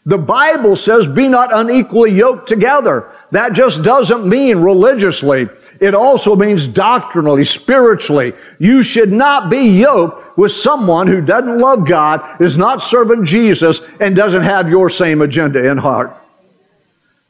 The 0.05 0.17
Bible 0.17 0.75
says, 0.75 1.07
be 1.07 1.29
not 1.29 1.53
unequally 1.53 2.11
yoked 2.11 2.47
together. 2.49 3.09
That 3.31 3.53
just 3.53 3.83
doesn't 3.83 4.27
mean 4.27 4.57
religiously. 4.57 5.47
It 5.79 5.95
also 5.95 6.35
means 6.35 6.67
doctrinally, 6.67 7.43
spiritually. 7.43 8.33
You 8.59 8.83
should 8.83 9.11
not 9.11 9.49
be 9.49 9.69
yoked 9.69 10.37
with 10.37 10.51
someone 10.51 11.07
who 11.07 11.21
doesn't 11.21 11.59
love 11.59 11.87
God, 11.87 12.41
is 12.41 12.57
not 12.57 12.83
serving 12.83 13.25
Jesus, 13.25 13.81
and 13.99 14.15
doesn't 14.15 14.43
have 14.43 14.69
your 14.69 14.89
same 14.89 15.21
agenda 15.21 15.69
in 15.69 15.77
heart. 15.77 16.15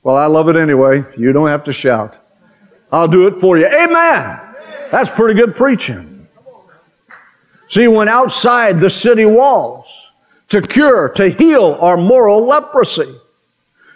Well, 0.02 0.16
I 0.16 0.26
love 0.26 0.50
it 0.50 0.56
anyway. 0.56 1.04
You 1.18 1.32
don't 1.32 1.48
have 1.48 1.66
to 1.66 1.74
shout. 1.74 2.16
I'll 2.92 3.08
do 3.08 3.28
it 3.28 3.40
for 3.40 3.58
you. 3.58 3.68
Amen. 3.68 4.40
That's 4.94 5.10
pretty 5.10 5.34
good 5.34 5.56
preaching. 5.56 6.28
So 7.68 7.82
he 7.82 7.88
went 7.88 8.12
outside 8.12 8.80
the 8.80 8.92
city 8.92 9.26
walls 9.26 9.88
to 10.50 10.62
cure, 10.62 11.10
to 11.16 11.32
heal 11.32 11.80
our 11.82 11.98
moral 11.98 12.46
leprosy, 12.46 13.16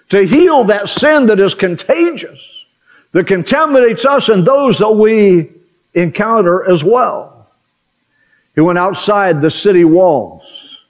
to 0.10 0.26
heal 0.26 0.64
that 0.64 0.90
sin 0.90 1.28
that 1.28 1.40
is 1.40 1.54
contagious, 1.54 2.66
that 3.12 3.28
contaminates 3.28 4.06
us 4.06 4.30
and 4.30 4.44
those 4.44 4.80
that 4.80 4.90
we 4.90 5.52
encounter 5.94 6.68
as 6.68 6.84
well. 6.84 7.48
He 8.56 8.62
went 8.62 8.80
outside 8.80 9.40
the 9.40 9.52
city 9.52 9.86
walls 9.86 10.84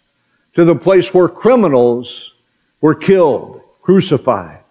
to 0.53 0.63
the 0.63 0.73
place 0.73 1.13
where 1.13 1.27
criminals 1.27 2.31
were 2.79 2.95
killed, 2.95 3.59
crucified. 3.81 4.61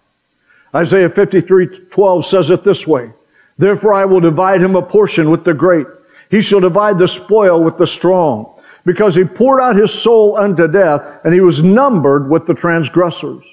Isaiah 0.75 1.11
53 1.11 1.89
12 1.91 2.25
says 2.25 2.49
it 2.49 2.65
this 2.65 2.87
way 2.87 3.13
Therefore 3.59 3.95
I 3.95 4.05
will 4.05 4.21
divide 4.21 4.63
him 4.63 4.77
a 4.77 4.83
portion 4.83 5.31
with 5.31 5.45
the 5.45 5.55
great. 5.55 5.87
He 6.31 6.43
shall 6.43 6.61
divide 6.61 6.99
the 6.99 7.09
spoil 7.09 7.63
with 7.63 7.79
the 7.79 7.87
strong. 7.87 8.53
because 8.87 9.17
he 9.17 9.25
poured 9.25 9.61
out 9.61 9.77
his 9.77 9.93
soul 9.93 10.39
unto 10.39 10.69
death 10.69 11.03
and 11.25 11.35
he 11.35 11.41
was 11.41 11.63
numbered 11.63 12.31
with 12.31 12.47
the 12.47 12.55
transgressors. 12.55 13.45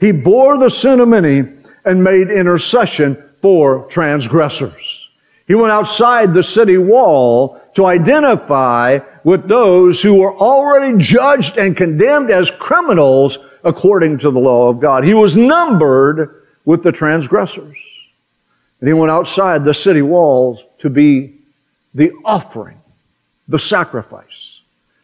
He 0.00 0.10
bore 0.10 0.58
the 0.58 0.68
sin 0.68 0.98
of 0.98 1.08
many 1.08 1.44
and 1.84 2.02
made 2.02 2.30
intercession 2.30 3.16
for 3.40 3.86
transgressors. 3.88 5.08
He 5.46 5.54
went 5.54 5.72
outside 5.72 6.34
the 6.34 6.42
city 6.42 6.78
wall 6.78 7.60
to 7.74 7.86
identify 7.86 8.98
with 9.24 9.48
those 9.48 10.02
who 10.02 10.14
were 10.14 10.36
already 10.36 11.00
judged 11.02 11.58
and 11.58 11.76
condemned 11.76 12.30
as 12.30 12.50
criminals 12.50 13.38
according 13.64 14.18
to 14.18 14.30
the 14.30 14.40
law 14.40 14.68
of 14.68 14.80
God. 14.80 15.04
He 15.04 15.14
was 15.14 15.36
numbered 15.36 16.42
with 16.64 16.82
the 16.82 16.92
transgressors. 16.92 17.76
And 18.82 18.88
he 18.88 18.94
went 18.94 19.12
outside 19.12 19.64
the 19.64 19.74
city 19.74 20.02
walls 20.02 20.58
to 20.78 20.90
be 20.90 21.36
the 21.94 22.10
offering, 22.24 22.80
the 23.46 23.60
sacrifice 23.60 24.60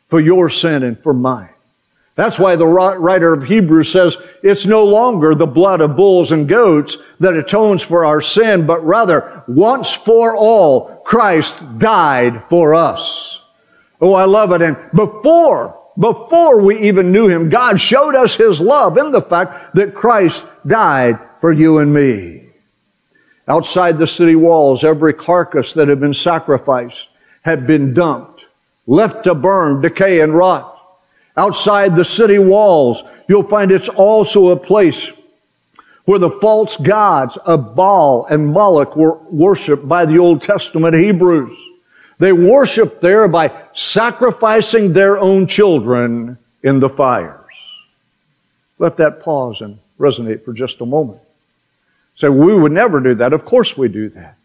for 0.09 0.19
your 0.19 0.51
sin 0.51 0.83
and 0.83 0.99
for 0.99 1.15
mine. 1.15 1.51
That's 2.17 2.41
why 2.41 2.57
the 2.57 2.67
writer 2.67 3.33
of 3.33 3.45
Hebrews 3.45 3.93
says 3.93 4.17
it's 4.43 4.67
no 4.67 4.85
longer 4.85 5.37
the 5.37 5.47
blood 5.47 5.81
of 5.81 5.95
bulls 5.95 6.33
and 6.33 6.49
goats 6.49 6.97
that 7.21 7.37
atones 7.37 7.85
for 7.85 8.05
our 8.05 8.21
sin, 8.21 8.67
but 8.67 8.85
rather 8.85 9.45
once 9.47 9.95
for 9.95 10.35
all, 10.35 10.97
Christ 11.05 11.79
died 11.79 12.43
for 12.51 12.75
us. 12.75 13.41
Oh, 14.01 14.15
I 14.15 14.25
love 14.25 14.51
it. 14.51 14.61
And 14.61 14.77
before, 14.93 15.81
before 15.97 16.61
we 16.61 16.89
even 16.89 17.13
knew 17.13 17.29
him, 17.29 17.49
God 17.49 17.81
showed 17.81 18.17
us 18.17 18.35
his 18.35 18.59
love 18.59 18.99
in 18.99 19.13
the 19.13 19.23
fact 19.23 19.77
that 19.77 19.95
Christ 19.95 20.45
died 20.67 21.21
for 21.41 21.53
you 21.53 21.79
and 21.79 21.95
me. 21.95 22.48
Outside 23.49 23.99
the 23.99 24.07
city 24.07 24.37
walls, 24.37 24.85
every 24.85 25.15
carcass 25.15 25.73
that 25.73 25.89
had 25.89 26.01
been 26.01 26.13
sacrificed 26.13 27.09
had 27.43 27.67
been 27.67 27.95
dumped, 27.95 28.45
left 28.87 29.25
to 29.25 29.35
burn, 29.35 29.81
decay, 29.81 30.21
and 30.21 30.35
rot. 30.35 30.75
Outside 31.37 31.97
the 31.97 32.05
city 32.05 32.39
walls, 32.39 33.03
you'll 33.29 33.43
find 33.43 33.73
it's 33.73 33.89
also 33.89 34.49
a 34.49 34.57
place 34.57 35.13
where 36.05 36.19
the 36.19 36.39
false 36.41 36.77
gods 36.77 37.37
of 37.39 37.75
Baal 37.75 38.27
and 38.29 38.49
Moloch 38.49 38.97
were 38.97 39.19
worshiped 39.31 39.89
by 39.89 40.05
the 40.05 40.19
Old 40.19 40.43
Testament 40.43 40.95
Hebrews. 40.95 41.57
They 42.19 42.33
worshiped 42.33 43.01
there 43.01 43.29
by 43.29 43.53
sacrificing 43.75 44.93
their 44.93 45.19
own 45.19 45.47
children 45.47 46.37
in 46.63 46.81
the 46.81 46.89
fires. 46.89 47.45
Let 48.79 48.97
that 48.99 49.21
pause 49.21 49.61
and 49.61 49.79
resonate 49.99 50.45
for 50.45 50.53
just 50.53 50.81
a 50.81 50.87
moment. 50.87 51.21
So 52.19 52.33
we 52.33 52.53
would 52.53 52.73
never 52.73 52.99
do 52.99 53.15
that. 53.15 53.33
Of 53.33 53.45
course 53.45 53.77
we 53.77 53.87
do 53.87 54.09
that. 54.11 54.37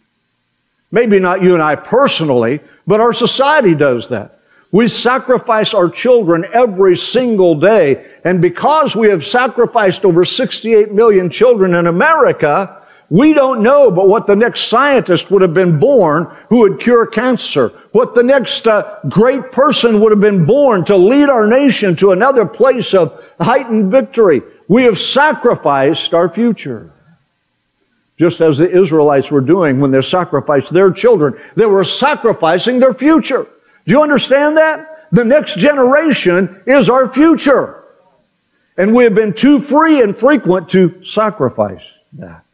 Maybe 0.92 1.20
not 1.20 1.42
you 1.42 1.56
and 1.56 1.64
I 1.64 1.76
personally, 1.76 2.60
but 2.86 3.02
our 3.02 3.14
society 3.14 3.74
does 3.74 4.10
that. 4.10 4.38
We 4.72 4.88
sacrifice 4.88 5.74
our 5.74 5.90
children 5.90 6.46
every 6.54 6.96
single 6.96 7.56
day. 7.56 8.12
And 8.24 8.42
because 8.42 8.96
we 8.96 9.10
have 9.10 9.26
sacrificed 9.26 10.06
over 10.06 10.24
68 10.24 10.92
million 10.92 11.32
children 11.32 11.74
in 11.74 11.88
America, 11.88 12.80
we 13.10 13.34
don't 13.34 13.64
know 13.64 13.90
but 13.90 14.08
what 14.08 14.28
the 14.28 14.36
next 14.36 14.66
scientist 14.66 15.32
would 15.32 15.42
have 15.42 15.56
been 15.56 15.80
born 15.80 16.26
who 16.50 16.60
would 16.60 16.80
cure 16.80 17.08
cancer. 17.08 17.70
What 17.92 18.14
the 18.14 18.24
next 18.24 18.68
uh, 18.68 19.00
great 19.10 19.52
person 19.52 20.00
would 20.00 20.12
have 20.12 20.22
been 20.22 20.46
born 20.46 20.86
to 20.86 20.96
lead 20.96 21.30
our 21.30 21.48
nation 21.48 21.96
to 21.98 22.12
another 22.12 22.46
place 22.46 22.94
of 22.94 23.20
heightened 23.40 23.92
victory. 23.92 24.44
We 24.68 24.84
have 24.84 25.00
sacrificed 25.00 26.14
our 26.14 26.30
future 26.30 26.93
just 28.24 28.40
as 28.40 28.58
the 28.58 28.72
Israelites 28.72 29.30
were 29.30 29.42
doing 29.42 29.82
when 29.82 29.92
they 29.92 30.02
sacrificed 30.02 30.72
their 30.72 30.94
children. 30.94 31.38
They 31.58 31.66
were 31.66 31.84
sacrificing 31.84 32.80
their 32.80 32.94
future. 32.94 33.44
Do 33.86 33.92
you 33.92 34.02
understand 34.02 34.56
that? 34.56 35.10
The 35.12 35.26
next 35.26 35.58
generation 35.58 36.64
is 36.66 36.90
our 36.90 37.14
future. 37.14 37.84
And 38.78 38.96
we 38.96 39.04
have 39.04 39.14
been 39.14 39.34
too 39.34 39.60
free 39.60 40.02
and 40.02 40.18
frequent 40.18 40.70
to 40.70 41.04
sacrifice 41.04 41.92
that. 42.14 42.46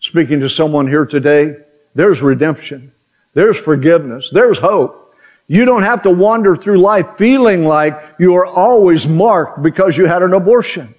Speaking 0.00 0.40
to 0.40 0.50
someone 0.50 0.86
here 0.86 1.06
today, 1.06 1.56
there's 1.94 2.20
redemption. 2.20 2.92
There's 3.32 3.56
forgiveness. 3.56 4.28
There's 4.30 4.58
hope. 4.58 5.14
You 5.46 5.64
don't 5.64 5.82
have 5.82 6.02
to 6.02 6.10
wander 6.10 6.56
through 6.56 6.82
life 6.82 7.16
feeling 7.16 7.64
like 7.64 7.98
you 8.18 8.34
are 8.34 8.44
always 8.44 9.06
marked 9.06 9.62
because 9.62 9.96
you 9.96 10.04
had 10.04 10.22
an 10.22 10.34
abortion. 10.34 10.94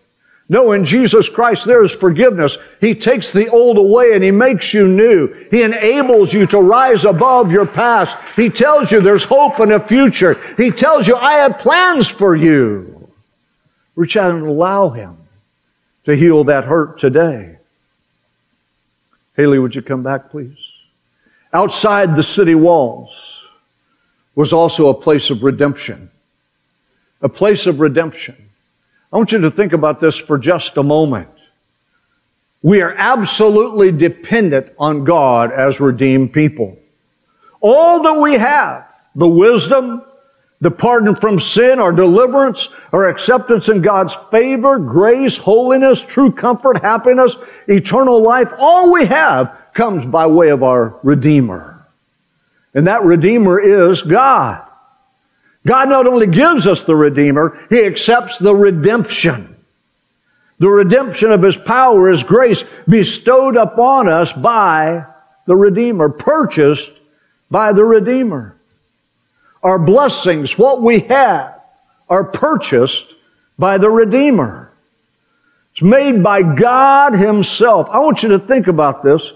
No, 0.52 0.72
in 0.72 0.84
Jesus 0.84 1.30
Christ 1.30 1.66
there 1.66 1.84
is 1.84 1.94
forgiveness. 1.94 2.58
He 2.82 2.96
takes 2.96 3.32
the 3.32 3.50
old 3.50 3.78
away 3.78 4.14
and 4.16 4.24
He 4.24 4.32
makes 4.32 4.74
you 4.74 4.88
new. 4.88 5.32
He 5.52 5.62
enables 5.62 6.34
you 6.34 6.48
to 6.48 6.60
rise 6.60 7.06
above 7.06 7.52
your 7.52 7.68
past. 7.68 8.18
He 8.36 8.50
tells 8.50 8.92
you 8.92 9.00
there's 9.00 9.24
hope 9.24 9.60
and 9.60 9.72
a 9.72 9.80
future. 9.80 10.34
He 10.58 10.72
tells 10.72 11.08
you, 11.08 11.16
I 11.16 11.36
have 11.36 11.60
plans 11.60 12.08
for 12.08 12.36
you. 12.36 13.10
Reach 13.96 14.18
out 14.18 14.32
and 14.32 14.48
allow 14.48 14.90
Him 14.90 15.18
to 16.06 16.16
heal 16.16 16.46
that 16.46 16.66
hurt 16.66 16.98
today. 16.98 17.58
Haley, 19.38 19.60
would 19.60 19.76
you 19.76 19.84
come 19.84 20.02
back, 20.02 20.32
please? 20.32 20.58
Outside 21.54 22.16
the 22.16 22.24
city 22.24 22.56
walls 22.56 23.48
was 24.34 24.52
also 24.52 24.90
a 24.90 25.00
place 25.00 25.30
of 25.30 25.44
redemption. 25.44 26.10
A 27.22 27.30
place 27.30 27.68
of 27.68 27.80
redemption. 27.80 28.49
I 29.12 29.18
want 29.18 29.32
you 29.32 29.42
to 29.42 29.52
think 29.52 29.74
about 29.74 30.00
this 30.00 30.18
for 30.18 30.38
just 30.38 30.78
a 30.78 30.84
moment. 30.84 31.30
We 32.62 32.82
are 32.82 32.94
absolutely 32.96 33.92
dependent 33.92 34.72
on 34.78 35.04
God 35.04 35.52
as 35.52 35.80
redeemed 35.80 36.34
people. 36.34 36.78
All 37.62 38.04
that 38.04 38.14
we 38.14 38.34
have, 38.36 38.88
the 39.16 39.28
wisdom, 39.28 40.04
the 40.62 40.70
pardon 40.70 41.16
from 41.16 41.40
sin, 41.40 41.80
our 41.80 41.92
deliverance, 41.92 42.70
our 42.92 43.08
acceptance 43.08 43.70
in 43.70 43.82
God's 43.82 44.16
favor, 44.30 44.78
grace, 44.78 45.38
holiness, 45.38 46.04
true 46.04 46.32
comfort, 46.32 46.82
happiness, 46.82 47.36
eternal 47.68 48.22
life, 48.22 48.50
all 48.60 48.92
we 48.92 49.06
have 49.06 49.58
comes 49.74 50.06
by 50.06 50.28
way 50.28 50.50
of 50.50 50.62
our 50.62 51.00
Redeemer. 51.02 51.88
And 52.74 52.88
that 52.88 53.04
Redeemer 53.04 53.60
is 53.60 54.02
God. 54.02 54.69
God 55.66 55.90
not 55.90 56.08
only 56.08 56.28
gives 56.28 56.68
us 56.68 56.84
the 56.84 56.96
Redeemer, 56.96 57.66
He 57.70 57.86
accepts 57.86 58.38
the 58.38 58.56
redemption. 58.56 59.56
The 60.60 60.70
redemption 60.70 61.32
of 61.32 61.42
His 61.42 61.58
power, 61.58 62.10
His 62.10 62.24
grace 62.24 62.64
bestowed 62.88 63.56
upon 63.56 64.08
us 64.08 64.32
by 64.32 65.06
the 65.46 65.56
Redeemer, 65.56 66.10
purchased 66.10 66.92
by 67.52 67.74
the 67.74 67.84
Redeemer. 67.84 68.56
Our 69.64 69.80
blessings, 69.80 70.58
what 70.58 70.82
we 70.82 71.00
have, 71.02 71.60
are 72.08 72.24
purchased 72.24 73.14
by 73.58 73.78
the 73.78 73.90
Redeemer. 73.90 74.72
It's 75.74 75.82
made 75.82 76.24
by 76.24 76.42
God 76.42 77.14
Himself. 77.14 77.90
I 77.92 78.00
want 78.00 78.24
you 78.24 78.30
to 78.30 78.40
think 78.40 78.68
about 78.68 79.04
this. 79.04 79.34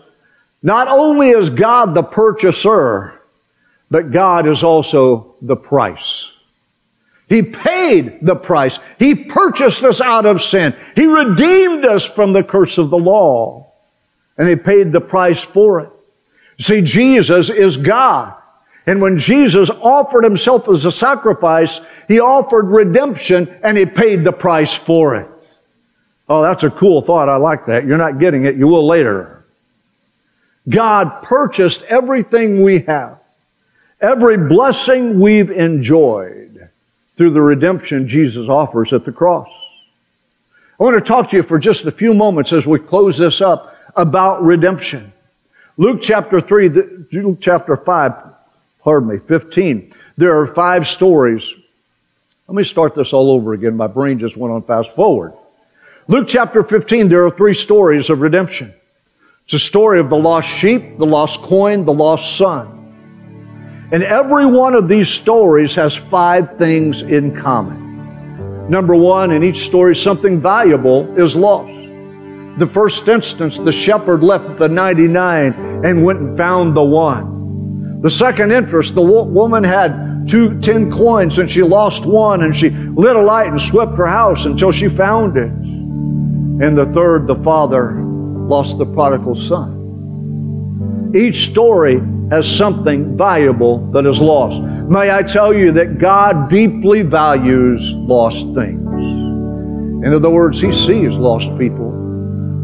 Not 0.61 0.87
only 0.87 1.29
is 1.29 1.49
God 1.49 1.93
the 1.93 2.03
purchaser, 2.03 3.19
but 3.93 4.09
God 4.09 4.47
is 4.47 4.63
also 4.63 5.35
the 5.43 5.55
price. 5.55 6.27
He 7.29 7.43
paid 7.43 8.25
the 8.25 8.35
price. 8.35 8.79
He 8.97 9.13
purchased 9.13 9.83
us 9.83 10.01
out 10.01 10.25
of 10.25 10.41
sin. 10.41 10.75
He 10.95 11.05
redeemed 11.05 11.85
us 11.85 12.03
from 12.03 12.33
the 12.33 12.43
curse 12.43 12.79
of 12.79 12.89
the 12.89 12.97
law. 12.97 13.71
And 14.35 14.49
He 14.49 14.55
paid 14.55 14.91
the 14.91 14.99
price 14.99 15.43
for 15.43 15.81
it. 15.81 15.89
See, 16.57 16.81
Jesus 16.81 17.51
is 17.51 17.77
God. 17.77 18.33
And 18.87 18.99
when 18.99 19.19
Jesus 19.19 19.69
offered 19.69 20.23
Himself 20.23 20.67
as 20.69 20.85
a 20.85 20.91
sacrifice, 20.91 21.79
He 22.07 22.19
offered 22.19 22.69
redemption 22.69 23.47
and 23.61 23.77
He 23.77 23.85
paid 23.85 24.23
the 24.23 24.33
price 24.33 24.73
for 24.73 25.17
it. 25.17 25.29
Oh, 26.27 26.41
that's 26.41 26.63
a 26.63 26.71
cool 26.71 27.03
thought. 27.03 27.29
I 27.29 27.35
like 27.35 27.67
that. 27.67 27.85
You're 27.85 27.99
not 27.99 28.17
getting 28.17 28.45
it. 28.45 28.55
You 28.55 28.67
will 28.67 28.87
later. 28.87 29.45
God 30.67 31.21
purchased 31.21 31.83
everything 31.83 32.63
we 32.63 32.79
have 32.79 33.19
every 34.03 34.37
blessing 34.37 35.19
we've 35.19 35.49
enjoyed 35.49 36.69
through 37.15 37.31
the 37.31 37.41
redemption 37.41 38.07
Jesus 38.07 38.49
offers 38.49 38.91
at 38.91 39.05
the 39.05 39.11
cross. 39.11 39.49
I 40.79 40.83
want 40.83 40.95
to 40.95 41.01
talk 41.01 41.29
to 41.29 41.37
you 41.37 41.43
for 41.43 41.57
just 41.57 41.85
a 41.85 41.91
few 41.91 42.13
moments 42.13 42.51
as 42.51 42.65
we 42.65 42.79
close 42.79 43.17
this 43.17 43.39
up 43.39 43.77
about 43.95 44.43
redemption. 44.43 45.13
Luke 45.77 46.01
chapter 46.01 46.41
3, 46.41 46.69
Luke 47.13 47.37
chapter 47.39 47.77
5, 47.77 48.13
pardon 48.81 49.09
me, 49.09 49.19
15. 49.19 49.93
There 50.17 50.37
are 50.37 50.47
five 50.53 50.85
stories. 50.85 51.53
Let 52.47 52.55
me 52.55 52.63
start 52.63 52.95
this 52.95 53.13
all 53.13 53.31
over 53.31 53.53
again. 53.53 53.77
My 53.77 53.87
brain 53.87 54.19
just 54.19 54.35
went 54.35 54.53
on 54.53 54.63
fast 54.63 54.93
forward. 54.93 55.33
Luke 56.07 56.27
chapter 56.27 56.63
15, 56.63 57.07
there 57.07 57.25
are 57.25 57.31
three 57.31 57.53
stories 57.53 58.09
of 58.09 58.19
redemption. 58.19 58.73
It's 59.45 59.53
a 59.53 59.59
story 59.59 59.99
of 59.99 60.09
the 60.09 60.17
lost 60.17 60.49
sheep, 60.49 60.97
the 60.97 61.05
lost 61.05 61.41
coin, 61.41 61.85
the 61.85 61.93
lost 61.93 62.37
son. 62.37 62.82
And 63.93 64.01
every 64.01 64.47
one 64.47 64.73
of 64.73 64.87
these 64.87 65.07
stories 65.07 65.75
has 65.75 65.95
five 65.95 66.57
things 66.57 67.03
in 67.03 67.35
common. 67.35 68.67
Number 68.67 68.95
one, 68.95 69.29
in 69.29 69.43
each 69.43 69.67
story, 69.67 69.95
something 69.95 70.41
valuable 70.41 71.15
is 71.21 71.35
lost. 71.35 71.71
The 72.57 72.65
first 72.73 73.07
instance, 73.07 73.59
the 73.59 73.71
shepherd 73.71 74.23
left 74.23 74.57
the 74.57 74.67
99 74.67 75.53
and 75.85 76.03
went 76.03 76.19
and 76.21 76.35
found 76.35 76.75
the 76.75 76.81
one. 76.81 78.01
The 78.01 78.09
second 78.09 78.51
interest, 78.51 78.95
the 78.95 79.01
woman 79.03 79.63
had 79.63 80.25
two 80.27 80.59
ten 80.59 80.91
coins 80.91 81.37
and 81.37 81.51
she 81.51 81.61
lost 81.61 82.03
one 82.03 82.41
and 82.41 82.55
she 82.55 82.71
lit 82.71 83.15
a 83.15 83.21
light 83.21 83.49
and 83.49 83.61
swept 83.61 83.95
her 83.97 84.07
house 84.07 84.45
until 84.45 84.71
she 84.71 84.89
found 84.89 85.37
it. 85.37 85.51
And 85.51 86.75
the 86.75 86.87
third, 86.93 87.27
the 87.27 87.35
father 87.35 88.01
lost 88.01 88.79
the 88.79 88.87
prodigal 88.87 89.35
son. 89.35 91.11
Each 91.15 91.51
story 91.51 92.01
has 92.33 92.49
something 92.49 93.15
valuable 93.15 93.77
that 93.91 94.07
is 94.07 94.19
lost. 94.19 94.59
May 94.59 95.11
I 95.11 95.21
tell 95.21 95.53
you 95.53 95.71
that 95.73 95.99
God 95.99 96.49
deeply 96.49 97.03
values 97.03 97.91
lost 97.91 98.43
things. 98.55 98.83
In 100.03 100.11
other 100.11 100.31
words, 100.31 100.59
He 100.59 100.71
sees 100.71 101.13
lost 101.13 101.55
people, 101.59 101.91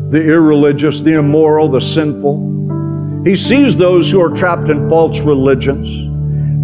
the 0.10 0.24
irreligious, 0.24 1.02
the 1.02 1.20
immoral, 1.20 1.70
the 1.70 1.82
sinful. 1.82 3.24
He 3.24 3.36
sees 3.36 3.78
those 3.78 4.10
who 4.10 4.20
are 4.20 4.36
trapped 4.36 4.72
in 4.72 4.90
false 4.90 5.20
religions, 5.20 5.88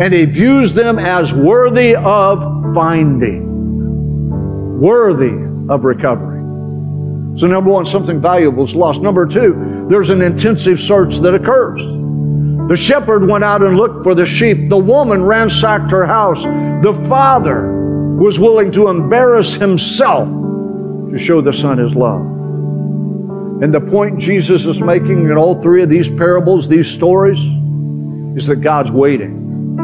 and 0.01 0.11
He 0.11 0.25
views 0.25 0.73
them 0.73 0.97
as 0.97 1.31
worthy 1.31 1.95
of 1.95 2.39
finding, 2.73 4.79
worthy 4.81 5.45
of 5.71 5.83
recovery. 5.83 6.41
So, 7.37 7.45
number 7.45 7.69
one, 7.69 7.85
something 7.85 8.19
valuable 8.19 8.63
is 8.63 8.75
lost. 8.75 8.99
Number 8.99 9.27
two, 9.27 9.85
there's 9.89 10.09
an 10.09 10.23
intensive 10.23 10.79
search 10.79 11.17
that 11.17 11.35
occurs. 11.35 12.04
The 12.67 12.75
shepherd 12.75 13.27
went 13.27 13.43
out 13.43 13.61
and 13.61 13.77
looked 13.77 14.03
for 14.03 14.15
the 14.15 14.25
sheep. 14.25 14.69
The 14.69 14.77
woman 14.77 15.23
ransacked 15.23 15.91
her 15.91 16.05
house. 16.05 16.43
The 16.43 16.93
father 17.07 17.71
was 18.17 18.39
willing 18.39 18.71
to 18.71 18.87
embarrass 18.87 19.53
himself 19.53 20.27
to 21.11 21.17
show 21.19 21.41
the 21.41 21.53
son 21.53 21.77
his 21.77 21.95
love. 21.95 22.21
And 23.61 23.73
the 23.73 23.81
point 23.81 24.19
Jesus 24.19 24.65
is 24.65 24.81
making 24.81 25.29
in 25.29 25.37
all 25.37 25.61
three 25.61 25.83
of 25.83 25.89
these 25.89 26.09
parables, 26.09 26.67
these 26.67 26.89
stories, 26.89 27.39
is 28.35 28.47
that 28.47 28.61
God's 28.61 28.89
waiting, 28.89 29.75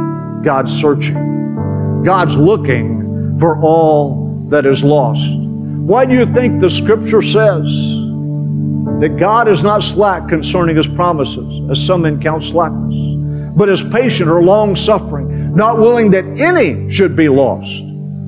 God's 0.42 0.74
searching, 0.74 2.04
God's 2.04 2.36
looking 2.36 3.38
for 3.40 3.62
all 3.62 4.48
that 4.50 4.66
is 4.66 4.84
lost. 4.84 5.22
Why 5.22 6.06
do 6.06 6.14
you 6.14 6.26
think 6.34 6.60
the 6.60 6.70
scripture 6.70 7.22
says 7.22 7.64
that 9.02 9.18
God 9.18 9.48
is 9.48 9.64
not 9.64 9.84
slack 9.84 10.30
concerning 10.30 10.76
his 10.76 10.86
promises, 10.86 11.72
as 11.72 11.84
some 11.84 12.04
men 12.04 12.22
count 12.22 12.44
slackness, 12.44 13.56
but 13.58 13.68
is 13.68 13.82
patient 13.82 14.30
or 14.30 14.44
long 14.44 14.76
suffering, 14.76 15.56
not 15.56 15.80
willing 15.80 16.12
that 16.12 16.24
any 16.40 16.90
should 16.92 17.16
be 17.16 17.28
lost, 17.28 17.84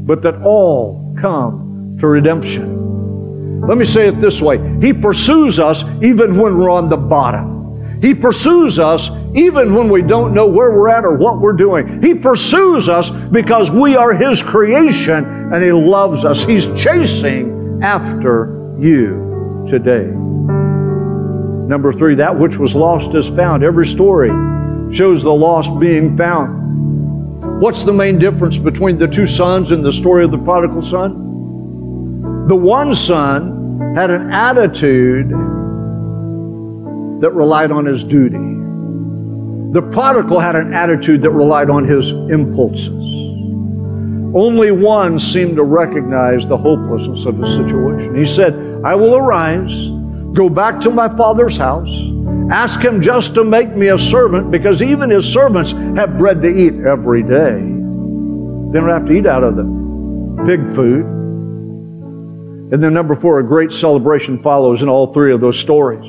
but 0.08 0.24
that 0.24 0.42
all 0.42 1.16
come 1.20 1.96
to 2.00 2.08
redemption? 2.08 3.62
Let 3.62 3.78
me 3.78 3.86
say 3.86 4.08
it 4.08 4.20
this 4.20 4.42
way 4.42 4.58
He 4.82 4.94
pursues 4.94 5.60
us 5.60 5.84
even 6.02 6.38
when 6.40 6.58
we're 6.58 6.72
on 6.72 6.90
the 6.90 6.98
bottom. 6.98 8.02
He 8.02 8.16
pursues 8.16 8.80
us 8.80 9.10
even 9.36 9.76
when 9.76 9.90
we 9.90 10.02
don't 10.02 10.34
know 10.34 10.48
where 10.48 10.72
we're 10.72 10.90
at 10.90 11.06
or 11.06 11.16
what 11.16 11.40
we're 11.40 11.54
doing. 11.54 12.02
He 12.02 12.16
pursues 12.16 12.90
us 12.90 13.12
because 13.12 13.70
we 13.70 13.96
are 13.96 14.14
His 14.14 14.42
creation 14.42 15.24
and 15.24 15.64
He 15.64 15.72
loves 15.72 16.26
us. 16.26 16.44
He's 16.44 16.66
chasing 16.76 17.82
after 17.84 18.76
you 18.80 19.66
today. 19.70 20.33
Number 21.74 21.92
three, 21.92 22.14
that 22.14 22.38
which 22.38 22.58
was 22.60 22.76
lost 22.76 23.16
is 23.16 23.28
found. 23.30 23.64
Every 23.64 23.88
story 23.88 24.30
shows 24.94 25.24
the 25.24 25.34
lost 25.34 25.80
being 25.80 26.16
found. 26.16 27.60
What's 27.60 27.82
the 27.82 27.92
main 27.92 28.20
difference 28.20 28.58
between 28.58 29.00
the 29.00 29.08
two 29.08 29.26
sons 29.26 29.72
in 29.72 29.82
the 29.82 29.92
story 29.92 30.24
of 30.24 30.30
the 30.30 30.38
prodigal 30.38 30.86
son? 30.86 32.48
The 32.48 32.56
one 32.56 32.94
son 32.94 33.96
had 33.96 34.12
an 34.12 34.32
attitude 34.32 35.32
that 37.22 37.32
relied 37.34 37.72
on 37.72 37.86
his 37.86 38.04
duty. 38.04 38.38
The 39.74 39.82
prodigal 39.82 40.40
had 40.40 40.56
an 40.56 40.76
attitude 40.76 41.24
that 41.24 41.32
relied 41.32 41.72
on 41.72 41.86
his 41.86 42.12
impulses. 42.12 42.92
Only 44.36 44.70
one 44.70 45.18
seemed 45.18 45.56
to 45.56 45.64
recognize 45.64 46.46
the 46.46 46.56
hopelessness 46.56 47.26
of 47.26 47.40
his 47.40 47.50
situation. 47.56 48.14
He 48.14 48.28
said, 48.28 48.54
I 48.86 48.94
will 48.94 49.16
arise, 49.16 49.74
go 50.34 50.50
back 50.50 50.82
to 50.82 50.90
my 50.90 51.08
father's 51.16 51.58
house, 51.58 51.90
ask 52.52 52.80
him 52.82 53.02
just 53.02 53.36
to 53.36 53.44
make 53.44 53.76
me 53.76 53.88
a 53.90 53.98
servant 53.98 54.52
because 54.52 54.82
even 54.82 55.10
his 55.10 55.32
servants 55.32 55.72
have 55.72 56.18
bread 56.18 56.42
to 56.42 56.48
eat 56.48 56.74
every 56.86 57.22
day. 57.22 57.62
They 58.74 58.80
don't 58.80 58.90
have 58.90 59.06
to 59.06 59.14
eat 59.14 59.28
out 59.28 59.44
of 59.44 59.56
the 59.56 60.44
pig 60.46 60.60
food. 60.76 61.06
And 62.74 62.84
then, 62.84 62.94
number 62.94 63.16
four, 63.16 63.38
a 63.40 63.44
great 63.44 63.72
celebration 63.72 64.42
follows 64.42 64.82
in 64.82 64.90
all 64.90 65.14
three 65.14 65.32
of 65.32 65.42
those 65.42 65.60
stories. 65.60 66.06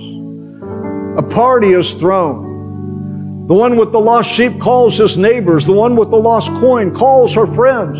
A 1.18 1.22
party 1.22 1.72
is 1.72 1.92
thrown. 1.92 3.46
The 3.46 3.52
one 3.52 3.76
with 3.76 3.92
the 3.92 4.00
lost 4.00 4.30
sheep 4.30 4.58
calls 4.58 4.96
his 4.96 5.18
neighbors. 5.18 5.66
The 5.66 5.72
one 5.72 5.96
with 5.96 6.10
the 6.10 6.16
lost 6.16 6.48
coin 6.52 6.94
calls 6.94 7.34
her 7.34 7.46
friends. 7.46 7.98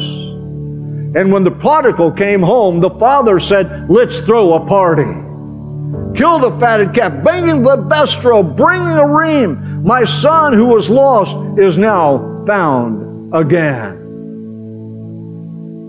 And 1.14 1.30
when 1.30 1.44
the 1.44 1.50
prodigal 1.50 2.12
came 2.12 2.40
home, 2.40 2.80
the 2.80 2.88
father 2.90 3.38
said, 3.38 3.90
Let's 3.90 4.20
throw 4.20 4.54
a 4.54 4.66
party. 4.66 5.23
Kill 6.14 6.38
the 6.38 6.59
fatted 6.61 6.94
calf, 6.94 7.24
banging 7.24 7.62
the 7.62 7.77
best 7.77 8.22
robe, 8.22 8.57
bringing 8.57 8.96
a 8.98 9.07
ream. 9.07 9.83
My 9.85 10.05
son 10.05 10.53
who 10.53 10.66
was 10.66 10.88
lost 10.88 11.37
is 11.59 11.77
now 11.77 12.44
found 12.46 13.35
again. 13.35 13.96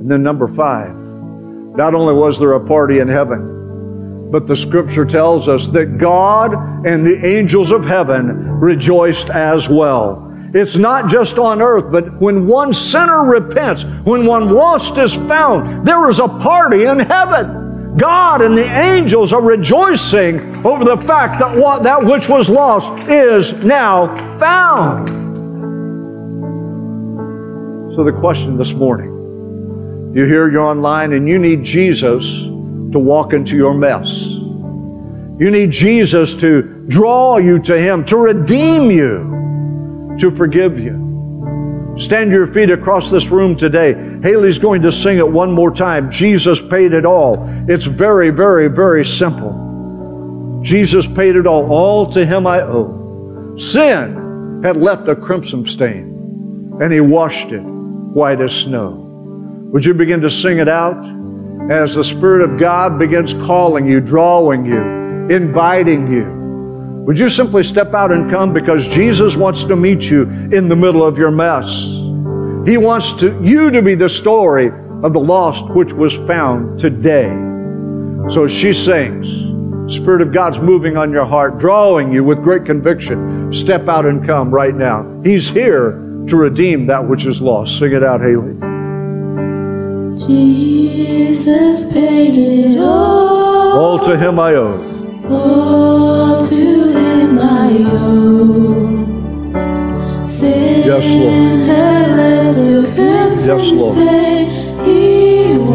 And 0.01 0.11
then 0.11 0.23
number 0.23 0.47
five, 0.47 0.95
not 0.95 1.93
only 1.93 2.13
was 2.13 2.39
there 2.39 2.53
a 2.53 2.59
party 2.59 2.99
in 2.99 3.07
heaven, 3.07 4.31
but 4.31 4.47
the 4.47 4.55
scripture 4.55 5.05
tells 5.05 5.47
us 5.47 5.67
that 5.67 5.97
God 5.97 6.53
and 6.85 7.05
the 7.05 7.25
angels 7.25 7.71
of 7.71 7.85
heaven 7.85 8.59
rejoiced 8.59 9.29
as 9.29 9.69
well. 9.69 10.31
It's 10.53 10.77
not 10.77 11.09
just 11.09 11.37
on 11.37 11.61
earth, 11.61 11.91
but 11.91 12.19
when 12.21 12.47
one 12.47 12.73
sinner 12.73 13.23
repents, 13.23 13.83
when 14.03 14.25
one 14.25 14.49
lost 14.49 14.97
is 14.97 15.13
found, 15.13 15.85
there 15.85 16.09
is 16.09 16.19
a 16.19 16.27
party 16.27 16.85
in 16.85 16.99
heaven. 16.99 17.64
God 17.97 18.41
and 18.41 18.57
the 18.57 18.65
angels 18.65 19.31
are 19.31 19.41
rejoicing 19.41 20.65
over 20.65 20.83
the 20.83 20.97
fact 20.97 21.39
that 21.39 21.57
what, 21.57 21.83
that 21.83 22.03
which 22.03 22.27
was 22.27 22.49
lost 22.49 23.07
is 23.07 23.63
now 23.63 24.07
found. 24.37 25.07
So 27.95 28.03
the 28.03 28.11
question 28.11 28.57
this 28.57 28.73
morning, 28.73 30.13
you 30.13 30.25
hear 30.25 30.51
you're 30.51 30.65
online 30.65 31.13
and 31.13 31.27
you 31.29 31.39
need 31.39 31.63
Jesus 31.63 32.25
to 32.25 32.99
walk 32.99 33.31
into 33.31 33.55
your 33.55 33.73
mess. 33.73 34.09
You 35.39 35.49
need 35.49 35.71
Jesus 35.71 36.35
to 36.37 36.61
draw 36.89 37.37
you 37.37 37.61
to 37.63 37.77
Him, 37.77 38.03
to 38.05 38.17
redeem 38.17 38.91
you, 38.91 40.17
to 40.19 40.31
forgive 40.31 40.77
you. 40.77 41.04
Stand 41.97 42.31
your 42.31 42.47
feet 42.47 42.69
across 42.69 43.09
this 43.09 43.27
room 43.27 43.55
today. 43.55 43.93
Haley's 44.21 44.59
going 44.59 44.81
to 44.81 44.91
sing 44.91 45.17
it 45.17 45.27
one 45.27 45.51
more 45.51 45.71
time. 45.71 46.11
Jesus 46.11 46.61
paid 46.61 46.93
it 46.93 47.05
all. 47.05 47.47
It's 47.69 47.85
very, 47.85 48.29
very, 48.29 48.67
very 48.67 49.05
simple. 49.05 50.61
Jesus 50.63 51.05
paid 51.05 51.35
it 51.35 51.47
all. 51.47 51.71
All 51.71 52.11
to 52.11 52.25
Him 52.25 52.45
I 52.47 52.61
owe. 52.61 53.57
Sin 53.57 54.61
had 54.63 54.77
left 54.77 55.07
a 55.07 55.15
crimson 55.15 55.67
stain, 55.67 56.77
and 56.81 56.91
He 56.91 56.99
washed 56.99 57.51
it 57.51 57.61
white 57.61 58.41
as 58.41 58.51
snow. 58.53 58.89
Would 59.71 59.85
you 59.85 59.93
begin 59.93 60.21
to 60.21 60.31
sing 60.31 60.59
it 60.59 60.67
out? 60.67 61.15
as 61.69 61.95
the 61.95 62.03
Spirit 62.03 62.47
of 62.47 62.59
God 62.59 62.99
begins 62.99 63.33
calling 63.33 63.87
you, 63.87 63.99
drawing 63.99 64.65
you, 64.65 64.81
inviting 65.29 66.11
you. 66.11 66.44
Would 67.05 67.19
you 67.19 67.29
simply 67.29 67.61
step 67.61 67.93
out 67.93 68.11
and 68.11 68.31
come 68.31 68.51
because 68.51 68.87
Jesus 68.87 69.35
wants 69.35 69.63
to 69.65 69.75
meet 69.75 70.09
you 70.09 70.23
in 70.23 70.67
the 70.67 70.75
middle 70.75 71.05
of 71.05 71.19
your 71.19 71.29
mess? 71.29 71.67
He 72.67 72.77
wants 72.77 73.13
to, 73.19 73.39
you 73.43 73.69
to 73.69 73.83
be 73.83 73.93
the 73.93 74.09
story 74.09 74.69
of 75.03 75.13
the 75.13 75.19
lost 75.19 75.69
which 75.75 75.93
was 75.93 76.15
found 76.25 76.79
today. 76.79 77.27
So 78.33 78.47
she 78.47 78.73
sings, 78.73 79.93
Spirit 79.93 80.21
of 80.21 80.33
God's 80.33 80.57
moving 80.57 80.97
on 80.97 81.11
your 81.11 81.25
heart, 81.25 81.59
drawing 81.59 82.11
you 82.11 82.23
with 82.23 82.41
great 82.41 82.65
conviction. 82.65 83.53
Step 83.53 83.87
out 83.87 84.07
and 84.07 84.25
come 84.25 84.49
right 84.49 84.73
now. 84.73 85.21
He's 85.23 85.47
here 85.47 85.91
to 86.27 86.35
redeem 86.35 86.87
that 86.87 87.07
which 87.07 87.27
is 87.27 87.39
lost. 87.39 87.77
Sing 87.77 87.93
it 87.93 88.03
out, 88.03 88.19
Haley. 88.21 88.53
Jesus 90.17 91.85
paid 91.93 92.35
it 92.35 92.79
all. 92.79 93.77
All 93.77 93.99
to 93.99 94.17
him 94.17 94.39
I 94.39 94.55
owe. 94.55 94.94
All 95.31 96.37
to 96.37 96.93
him 96.93 97.39
I 97.39 97.83
owe. 97.87 99.05
Sin 100.25 100.83
Yes, 100.85 101.05
Lord. 101.05 101.59
had 101.67 102.07
left 102.15 102.69
a 102.69 102.93
crimson 102.93 103.57
Yes, 103.57 103.63
Lord. 103.71 103.97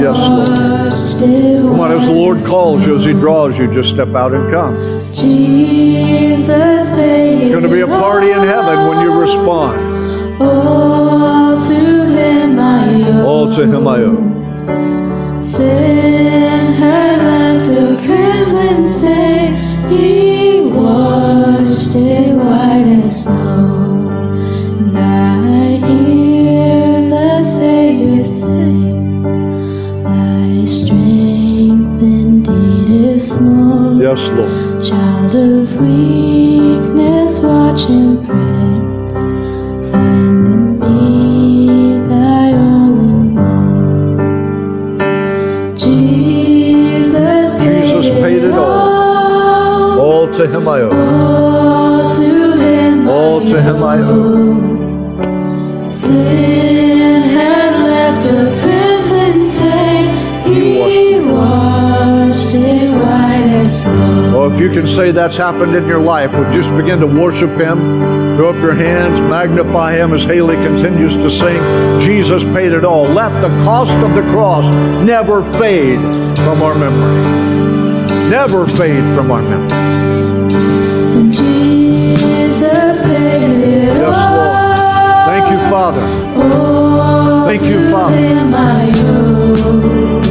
Yes, 0.00 1.20
Lord. 1.20 1.62
Come 1.62 1.80
on, 1.80 1.92
as 1.92 2.06
the 2.06 2.12
Lord 2.12 2.38
calls 2.42 2.86
you, 2.86 2.96
as 2.96 3.04
He 3.04 3.12
draws 3.12 3.58
you, 3.58 3.70
just 3.72 3.90
step 3.90 4.08
out 4.14 4.32
and 4.32 4.50
come. 4.50 4.76
Jesus 5.12 6.90
paid 6.92 7.42
It's 7.42 7.50
going 7.50 7.62
to 7.62 7.68
be 7.68 7.80
a 7.80 7.86
party 7.86 8.30
in 8.30 8.38
heaven 8.38 8.88
when 8.88 9.02
you 9.02 9.20
respond. 9.20 9.78
All 10.42 11.60
to 11.60 12.06
him 12.06 12.58
I 12.58 13.02
owe. 13.10 13.26
All 13.26 13.52
to 13.52 13.62
Him 13.62 13.86
I 13.86 14.02
owe 14.02 14.40
left 16.80 17.72
a 17.72 17.96
crimson 18.04 18.88
stain. 18.88 19.54
he 19.90 20.60
washed 20.60 21.94
it 21.94 22.34
white 22.34 22.86
as 23.00 23.24
snow 23.24 24.08
and 24.78 24.98
I 24.98 25.86
hear 25.86 27.08
the 27.10 27.42
Savior 27.44 28.24
say, 28.24 28.72
thy 30.04 30.64
strength 30.64 32.02
indeed 32.02 32.88
is 33.14 33.32
small 33.32 34.00
yes, 34.00 34.28
Lord. 34.28 34.82
child 34.82 35.34
of 35.34 35.80
weakness 35.80 37.40
watch 37.40 37.88
and 37.90 38.24
pray 38.24 38.49
to 50.40 50.48
him 50.48 50.66
I 50.68 50.80
owe. 50.80 50.90
All 50.90 52.08
to 52.08 52.56
him 52.56 53.08
All 53.08 53.40
to 53.40 53.60
him 53.60 53.82
I 53.82 53.98
owe. 53.98 55.80
Sin 55.82 57.22
had 57.22 57.84
left 57.84 58.26
a 58.26 58.50
crimson 58.62 59.42
stain. 59.44 60.08
He 60.46 61.20
washed 61.20 62.54
it 62.54 62.90
white 62.90 63.50
as 63.62 63.82
snow. 63.82 64.32
Oh, 64.34 64.50
if 64.50 64.58
you 64.58 64.70
can 64.70 64.86
say 64.86 65.10
that's 65.10 65.36
happened 65.36 65.74
in 65.74 65.86
your 65.86 66.00
life, 66.00 66.32
would 66.32 66.52
just 66.54 66.74
begin 66.74 67.00
to 67.00 67.06
worship 67.06 67.50
Him, 67.50 68.36
throw 68.36 68.48
up 68.48 68.56
your 68.56 68.74
hands, 68.74 69.20
magnify 69.20 69.94
Him 69.94 70.14
as 70.14 70.22
Haley 70.22 70.54
continues 70.54 71.16
to 71.16 71.30
sing. 71.30 71.60
Jesus 72.00 72.42
paid 72.44 72.72
it 72.72 72.84
all. 72.84 73.02
Let 73.02 73.30
the 73.42 73.48
cost 73.64 73.90
of 73.90 74.14
the 74.14 74.22
cross 74.32 74.64
never 75.04 75.42
fade 75.52 75.98
from 76.38 76.62
our 76.62 76.74
memory. 76.74 78.30
Never 78.30 78.66
fade 78.66 79.04
from 79.14 79.30
our 79.30 79.42
memory. 79.42 80.19
Jesus 82.90 83.06
paid 83.06 83.42
it 83.42 83.84
Yes, 83.84 84.18
Lord. 84.34 84.56
Thank 85.30 85.46
you, 85.52 85.58
Father. 85.70 86.04
Thank 87.46 87.62
you, 87.62 87.90
Father. 87.92 88.16
him 88.16 88.54
I 88.54 88.92
owe. 88.96 90.22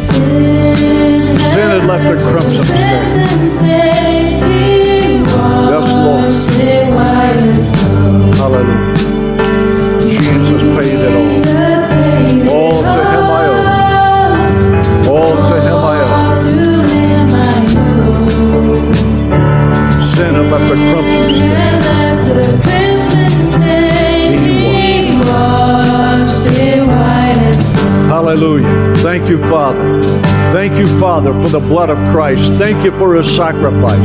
Sin 0.00 1.26
had 1.68 1.84
left 1.84 2.08
a 2.08 2.16
crimson 2.26 2.64
stain. 2.64 2.76
crimson 2.76 3.46
stain. 3.46 5.24
Yes, 5.24 5.92
Lord. 5.92 6.24
washed 6.24 6.60
it 6.60 6.84
white 6.94 7.42
as 7.52 7.72
snow. 7.72 8.32
Hallelujah. 8.40 8.96
Jesus 10.08 10.62
paid 10.78 11.00
it 11.00 11.14
all. 11.14 11.21
Hallelujah. 28.08 28.94
Thank 28.96 29.30
you, 29.30 29.38
Father. 29.48 30.02
Thank 30.52 30.76
you, 30.76 30.86
Father, 31.00 31.32
for 31.32 31.48
the 31.48 31.58
blood 31.58 31.88
of 31.88 31.96
Christ. 32.12 32.52
Thank 32.58 32.84
you 32.84 32.90
for 32.98 33.14
his 33.14 33.34
sacrifice. 33.34 33.98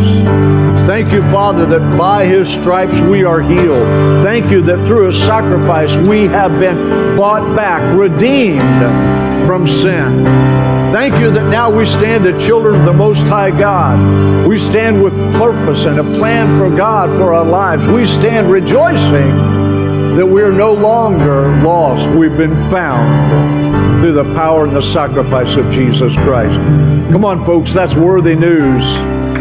Thank 0.87 1.11
you, 1.11 1.21
Father, 1.23 1.65
that 1.65 1.97
by 1.97 2.25
his 2.25 2.49
stripes 2.49 2.97
we 3.01 3.25
are 3.25 3.41
healed. 3.41 4.23
Thank 4.23 4.49
you 4.49 4.61
that 4.61 4.87
through 4.87 5.07
his 5.07 5.17
sacrifice 5.17 5.95
we 6.07 6.27
have 6.27 6.57
been 6.59 7.17
bought 7.17 7.55
back, 7.57 7.81
redeemed 7.97 8.61
from 9.45 9.67
sin. 9.67 10.76
Thank 10.91 11.19
you 11.19 11.31
that 11.31 11.47
now 11.47 11.69
we 11.69 11.85
stand 11.85 12.25
as 12.25 12.41
children 12.43 12.79
of 12.79 12.85
the 12.85 12.93
Most 12.93 13.21
High 13.23 13.51
God. 13.51 14.47
We 14.47 14.57
stand 14.57 15.03
with 15.03 15.13
purpose 15.33 15.85
and 15.85 15.99
a 15.99 16.03
plan 16.17 16.57
for 16.57 16.75
God 16.75 17.09
for 17.17 17.33
our 17.33 17.45
lives. 17.45 17.85
We 17.87 18.05
stand 18.05 18.49
rejoicing 18.49 19.35
that 20.15 20.25
we're 20.25 20.51
no 20.51 20.73
longer 20.73 21.61
lost. 21.61 22.09
We've 22.09 22.35
been 22.35 22.69
found 22.69 24.01
through 24.01 24.13
the 24.13 24.23
power 24.33 24.65
and 24.65 24.75
the 24.75 24.81
sacrifice 24.81 25.55
of 25.55 25.69
Jesus 25.69 26.13
Christ. 26.15 26.55
Come 27.11 27.25
on, 27.25 27.45
folks, 27.45 27.73
that's 27.73 27.93
worthy 27.93 28.35
news. 28.35 28.83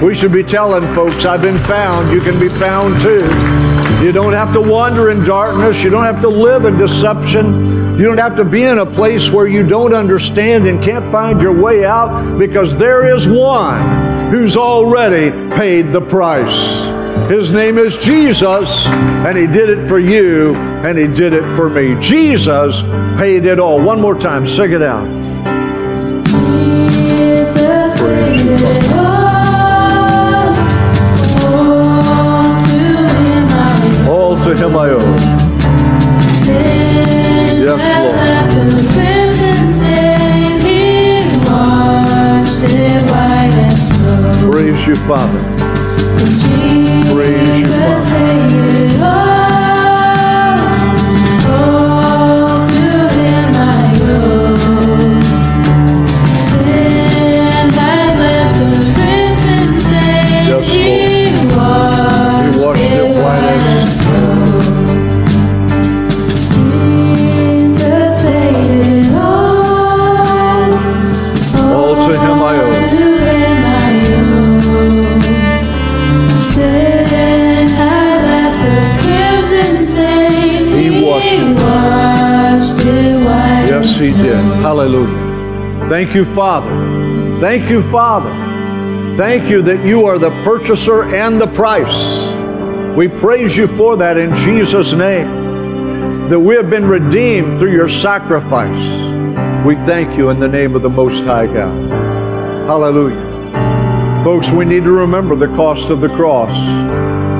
We 0.02 0.14
should 0.14 0.32
be 0.32 0.42
telling 0.42 0.82
folks, 0.94 1.24
I've 1.24 1.42
been 1.42 1.58
found. 1.58 2.08
You 2.12 2.20
can 2.20 2.38
be 2.40 2.48
found 2.48 3.00
too. 3.02 3.24
You 4.04 4.12
don't 4.12 4.32
have 4.32 4.52
to 4.52 4.60
wander 4.60 5.10
in 5.10 5.24
darkness. 5.24 5.82
You 5.82 5.90
don't 5.90 6.04
have 6.04 6.20
to 6.22 6.28
live 6.28 6.64
in 6.64 6.76
deception. 6.76 7.75
You 7.96 8.04
don't 8.04 8.18
have 8.18 8.36
to 8.36 8.44
be 8.44 8.62
in 8.62 8.76
a 8.76 8.84
place 8.84 9.30
where 9.30 9.46
you 9.46 9.66
don't 9.66 9.94
understand 9.94 10.66
and 10.66 10.84
can't 10.84 11.10
find 11.10 11.40
your 11.40 11.58
way 11.58 11.86
out 11.86 12.38
because 12.38 12.76
there 12.76 13.16
is 13.16 13.26
one 13.26 14.30
who's 14.30 14.54
already 14.54 15.30
paid 15.56 15.94
the 15.94 16.02
price. 16.02 17.30
His 17.30 17.50
name 17.52 17.78
is 17.78 17.96
Jesus, 17.96 18.68
and 18.86 19.38
He 19.38 19.46
did 19.46 19.70
it 19.70 19.88
for 19.88 19.98
you, 19.98 20.54
and 20.54 20.98
He 20.98 21.06
did 21.06 21.32
it 21.32 21.56
for 21.56 21.70
me. 21.70 21.98
Jesus 21.98 22.82
paid 23.18 23.46
it 23.46 23.58
all. 23.58 23.80
One 23.80 24.02
more 24.02 24.14
time, 24.14 24.46
sing 24.46 24.72
it 24.72 24.82
out. 24.82 25.06
Jesus 26.26 27.98
paid 27.98 28.46
it 28.46 28.92
all. 28.92 30.54
All 31.48 32.60
to 32.60 32.76
him 33.16 33.48
I 33.48 34.04
owe. 34.06 34.12
All 34.12 34.36
to 34.44 34.54
Him 34.54 34.76
I 34.76 34.90
owe. 34.90 35.36
Yes, 37.66 37.82
Lord. 37.98 38.14
left 38.14 38.56
a 38.58 38.66
crimson 38.94 39.58
stain. 39.66 40.60
He 40.60 41.18
washed 41.50 42.62
it 42.62 43.02
white 43.10 43.58
as 43.66 43.88
snow. 43.88 44.52
Praise 44.52 44.86
you, 44.86 44.94
Father. 44.94 45.42
Praise 47.12 47.58
you, 47.58 47.66
Father. 47.66 48.35
Hallelujah. 84.62 85.88
Thank 85.88 86.14
you, 86.14 86.24
Father. 86.34 87.40
Thank 87.40 87.70
you, 87.70 87.82
Father. 87.90 88.30
Thank 89.16 89.48
you 89.48 89.62
that 89.62 89.86
you 89.86 90.04
are 90.04 90.18
the 90.18 90.30
purchaser 90.44 91.14
and 91.14 91.40
the 91.40 91.46
price. 91.46 92.96
We 92.96 93.08
praise 93.08 93.56
you 93.56 93.68
for 93.76 93.96
that 93.96 94.18
in 94.18 94.34
Jesus' 94.36 94.92
name. 94.92 96.28
That 96.28 96.38
we 96.38 96.56
have 96.56 96.68
been 96.68 96.84
redeemed 96.84 97.58
through 97.58 97.72
your 97.72 97.88
sacrifice. 97.88 99.64
We 99.64 99.76
thank 99.86 100.18
you 100.18 100.28
in 100.28 100.40
the 100.40 100.48
name 100.48 100.74
of 100.76 100.82
the 100.82 100.90
Most 100.90 101.24
High 101.24 101.46
God. 101.46 101.90
Hallelujah. 102.68 104.22
Folks, 104.24 104.50
we 104.50 104.64
need 104.64 104.84
to 104.84 104.90
remember 104.90 105.36
the 105.36 105.54
cost 105.56 105.88
of 105.88 106.00
the 106.00 106.08
cross. 106.08 106.54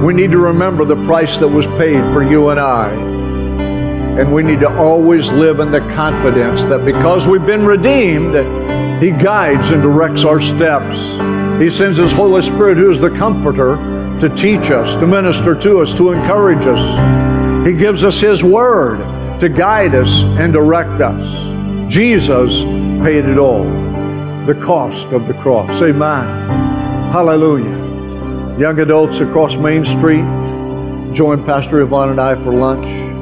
We 0.02 0.14
need 0.14 0.30
to 0.30 0.38
remember 0.38 0.84
the 0.84 0.96
price 1.04 1.36
that 1.38 1.48
was 1.48 1.66
paid 1.78 2.12
for 2.12 2.22
you 2.22 2.48
and 2.48 2.60
I. 2.60 3.15
And 4.18 4.32
we 4.32 4.42
need 4.42 4.60
to 4.60 4.74
always 4.78 5.30
live 5.30 5.60
in 5.60 5.70
the 5.70 5.80
confidence 5.94 6.62
that 6.62 6.86
because 6.86 7.28
we've 7.28 7.44
been 7.44 7.66
redeemed, 7.66 8.34
He 9.02 9.10
guides 9.10 9.70
and 9.70 9.82
directs 9.82 10.24
our 10.24 10.40
steps. 10.40 10.96
He 11.60 11.68
sends 11.68 11.98
His 11.98 12.12
Holy 12.12 12.40
Spirit, 12.40 12.78
who 12.78 12.90
is 12.90 12.98
the 12.98 13.10
Comforter, 13.10 13.76
to 14.20 14.34
teach 14.34 14.70
us, 14.70 14.94
to 14.94 15.06
minister 15.06 15.54
to 15.54 15.82
us, 15.82 15.94
to 15.96 16.12
encourage 16.12 16.66
us. 16.66 17.66
He 17.66 17.74
gives 17.74 18.04
us 18.04 18.18
His 18.18 18.42
Word 18.42 18.98
to 19.40 19.50
guide 19.50 19.94
us 19.94 20.10
and 20.38 20.52
direct 20.52 21.02
us. 21.02 21.92
Jesus 21.92 22.60
paid 23.04 23.26
it 23.26 23.36
all. 23.36 23.64
The 24.46 24.58
cost 24.62 25.08
of 25.08 25.26
the 25.26 25.34
cross. 25.34 25.82
Amen. 25.82 27.12
Hallelujah. 27.12 28.58
Young 28.58 28.80
adults 28.80 29.20
across 29.20 29.56
Main 29.56 29.84
Street, 29.84 30.24
join 31.12 31.44
Pastor 31.44 31.82
Yvonne 31.82 32.08
and 32.08 32.20
I 32.20 32.34
for 32.36 32.54
lunch. 32.54 33.15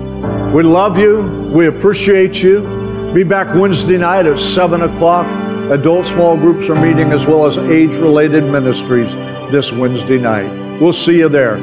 We 0.55 0.63
love 0.63 0.99
you. 0.99 1.23
We 1.53 1.67
appreciate 1.67 2.43
you. 2.43 3.13
Be 3.13 3.25
back 3.25 3.55
Wednesday 3.55 3.99
night 3.99 4.27
at 4.27 4.39
7 4.39 4.83
o'clock. 4.83 5.27
Adult 5.71 6.07
small 6.07 6.37
groups 6.37 6.69
are 6.69 6.75
meeting 6.75 7.13
as 7.13 7.27
well 7.27 7.47
as 7.47 7.59
age 7.59 7.95
related 7.95 8.45
ministries 8.45 9.13
this 9.53 9.73
Wednesday 9.73 10.19
night. 10.19 10.81
We'll 10.81 10.93
see 10.93 11.19
you 11.19 11.29
there. 11.29 11.59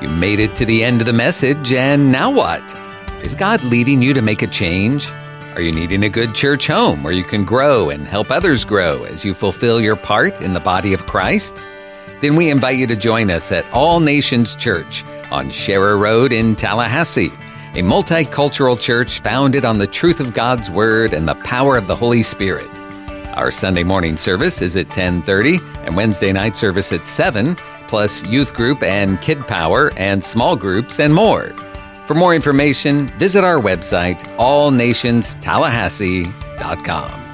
You 0.00 0.08
made 0.08 0.40
it 0.40 0.54
to 0.56 0.64
the 0.64 0.84
end 0.84 1.00
of 1.00 1.06
the 1.06 1.12
message, 1.12 1.72
and 1.72 2.12
now 2.12 2.30
what? 2.30 2.62
Is 3.22 3.34
God 3.34 3.62
leading 3.64 4.00
you 4.00 4.14
to 4.14 4.22
make 4.22 4.42
a 4.42 4.46
change? 4.46 5.08
Are 5.54 5.62
you 5.62 5.72
needing 5.72 6.04
a 6.04 6.08
good 6.08 6.34
church 6.34 6.66
home 6.66 7.02
where 7.02 7.12
you 7.12 7.24
can 7.24 7.44
grow 7.44 7.90
and 7.90 8.06
help 8.06 8.30
others 8.30 8.64
grow 8.64 9.04
as 9.04 9.24
you 9.24 9.34
fulfill 9.34 9.80
your 9.80 9.96
part 9.96 10.40
in 10.40 10.52
the 10.52 10.60
body 10.60 10.94
of 10.94 11.06
Christ? 11.06 11.60
Then 12.20 12.36
we 12.36 12.48
invite 12.50 12.78
you 12.78 12.86
to 12.86 12.96
join 12.96 13.30
us 13.30 13.50
at 13.50 13.70
All 13.72 14.00
Nations 14.00 14.54
Church 14.54 15.04
on 15.30 15.50
Sharer 15.50 15.96
Road 15.96 16.32
in 16.32 16.56
Tallahassee, 16.56 17.30
a 17.74 17.82
multicultural 17.82 18.80
church 18.80 19.20
founded 19.20 19.64
on 19.64 19.78
the 19.78 19.86
truth 19.86 20.20
of 20.20 20.34
God's 20.34 20.70
Word 20.70 21.12
and 21.12 21.28
the 21.28 21.36
power 21.36 21.76
of 21.76 21.86
the 21.86 21.96
Holy 21.96 22.22
Spirit. 22.22 22.68
Our 23.34 23.50
Sunday 23.50 23.84
morning 23.84 24.16
service 24.16 24.60
is 24.60 24.76
at 24.76 24.88
10:30 24.88 25.60
and 25.86 25.96
Wednesday 25.96 26.32
night 26.32 26.56
service 26.56 26.92
at 26.92 27.06
7, 27.06 27.56
plus 27.86 28.22
youth 28.24 28.54
group 28.54 28.82
and 28.82 29.20
kid 29.20 29.46
power 29.46 29.92
and 29.96 30.24
small 30.24 30.56
groups 30.56 30.98
and 30.98 31.14
more. 31.14 31.50
For 32.06 32.14
more 32.14 32.34
information, 32.34 33.12
visit 33.18 33.44
our 33.44 33.58
website 33.58 34.20
allnationstallahassee.com. 34.36 37.29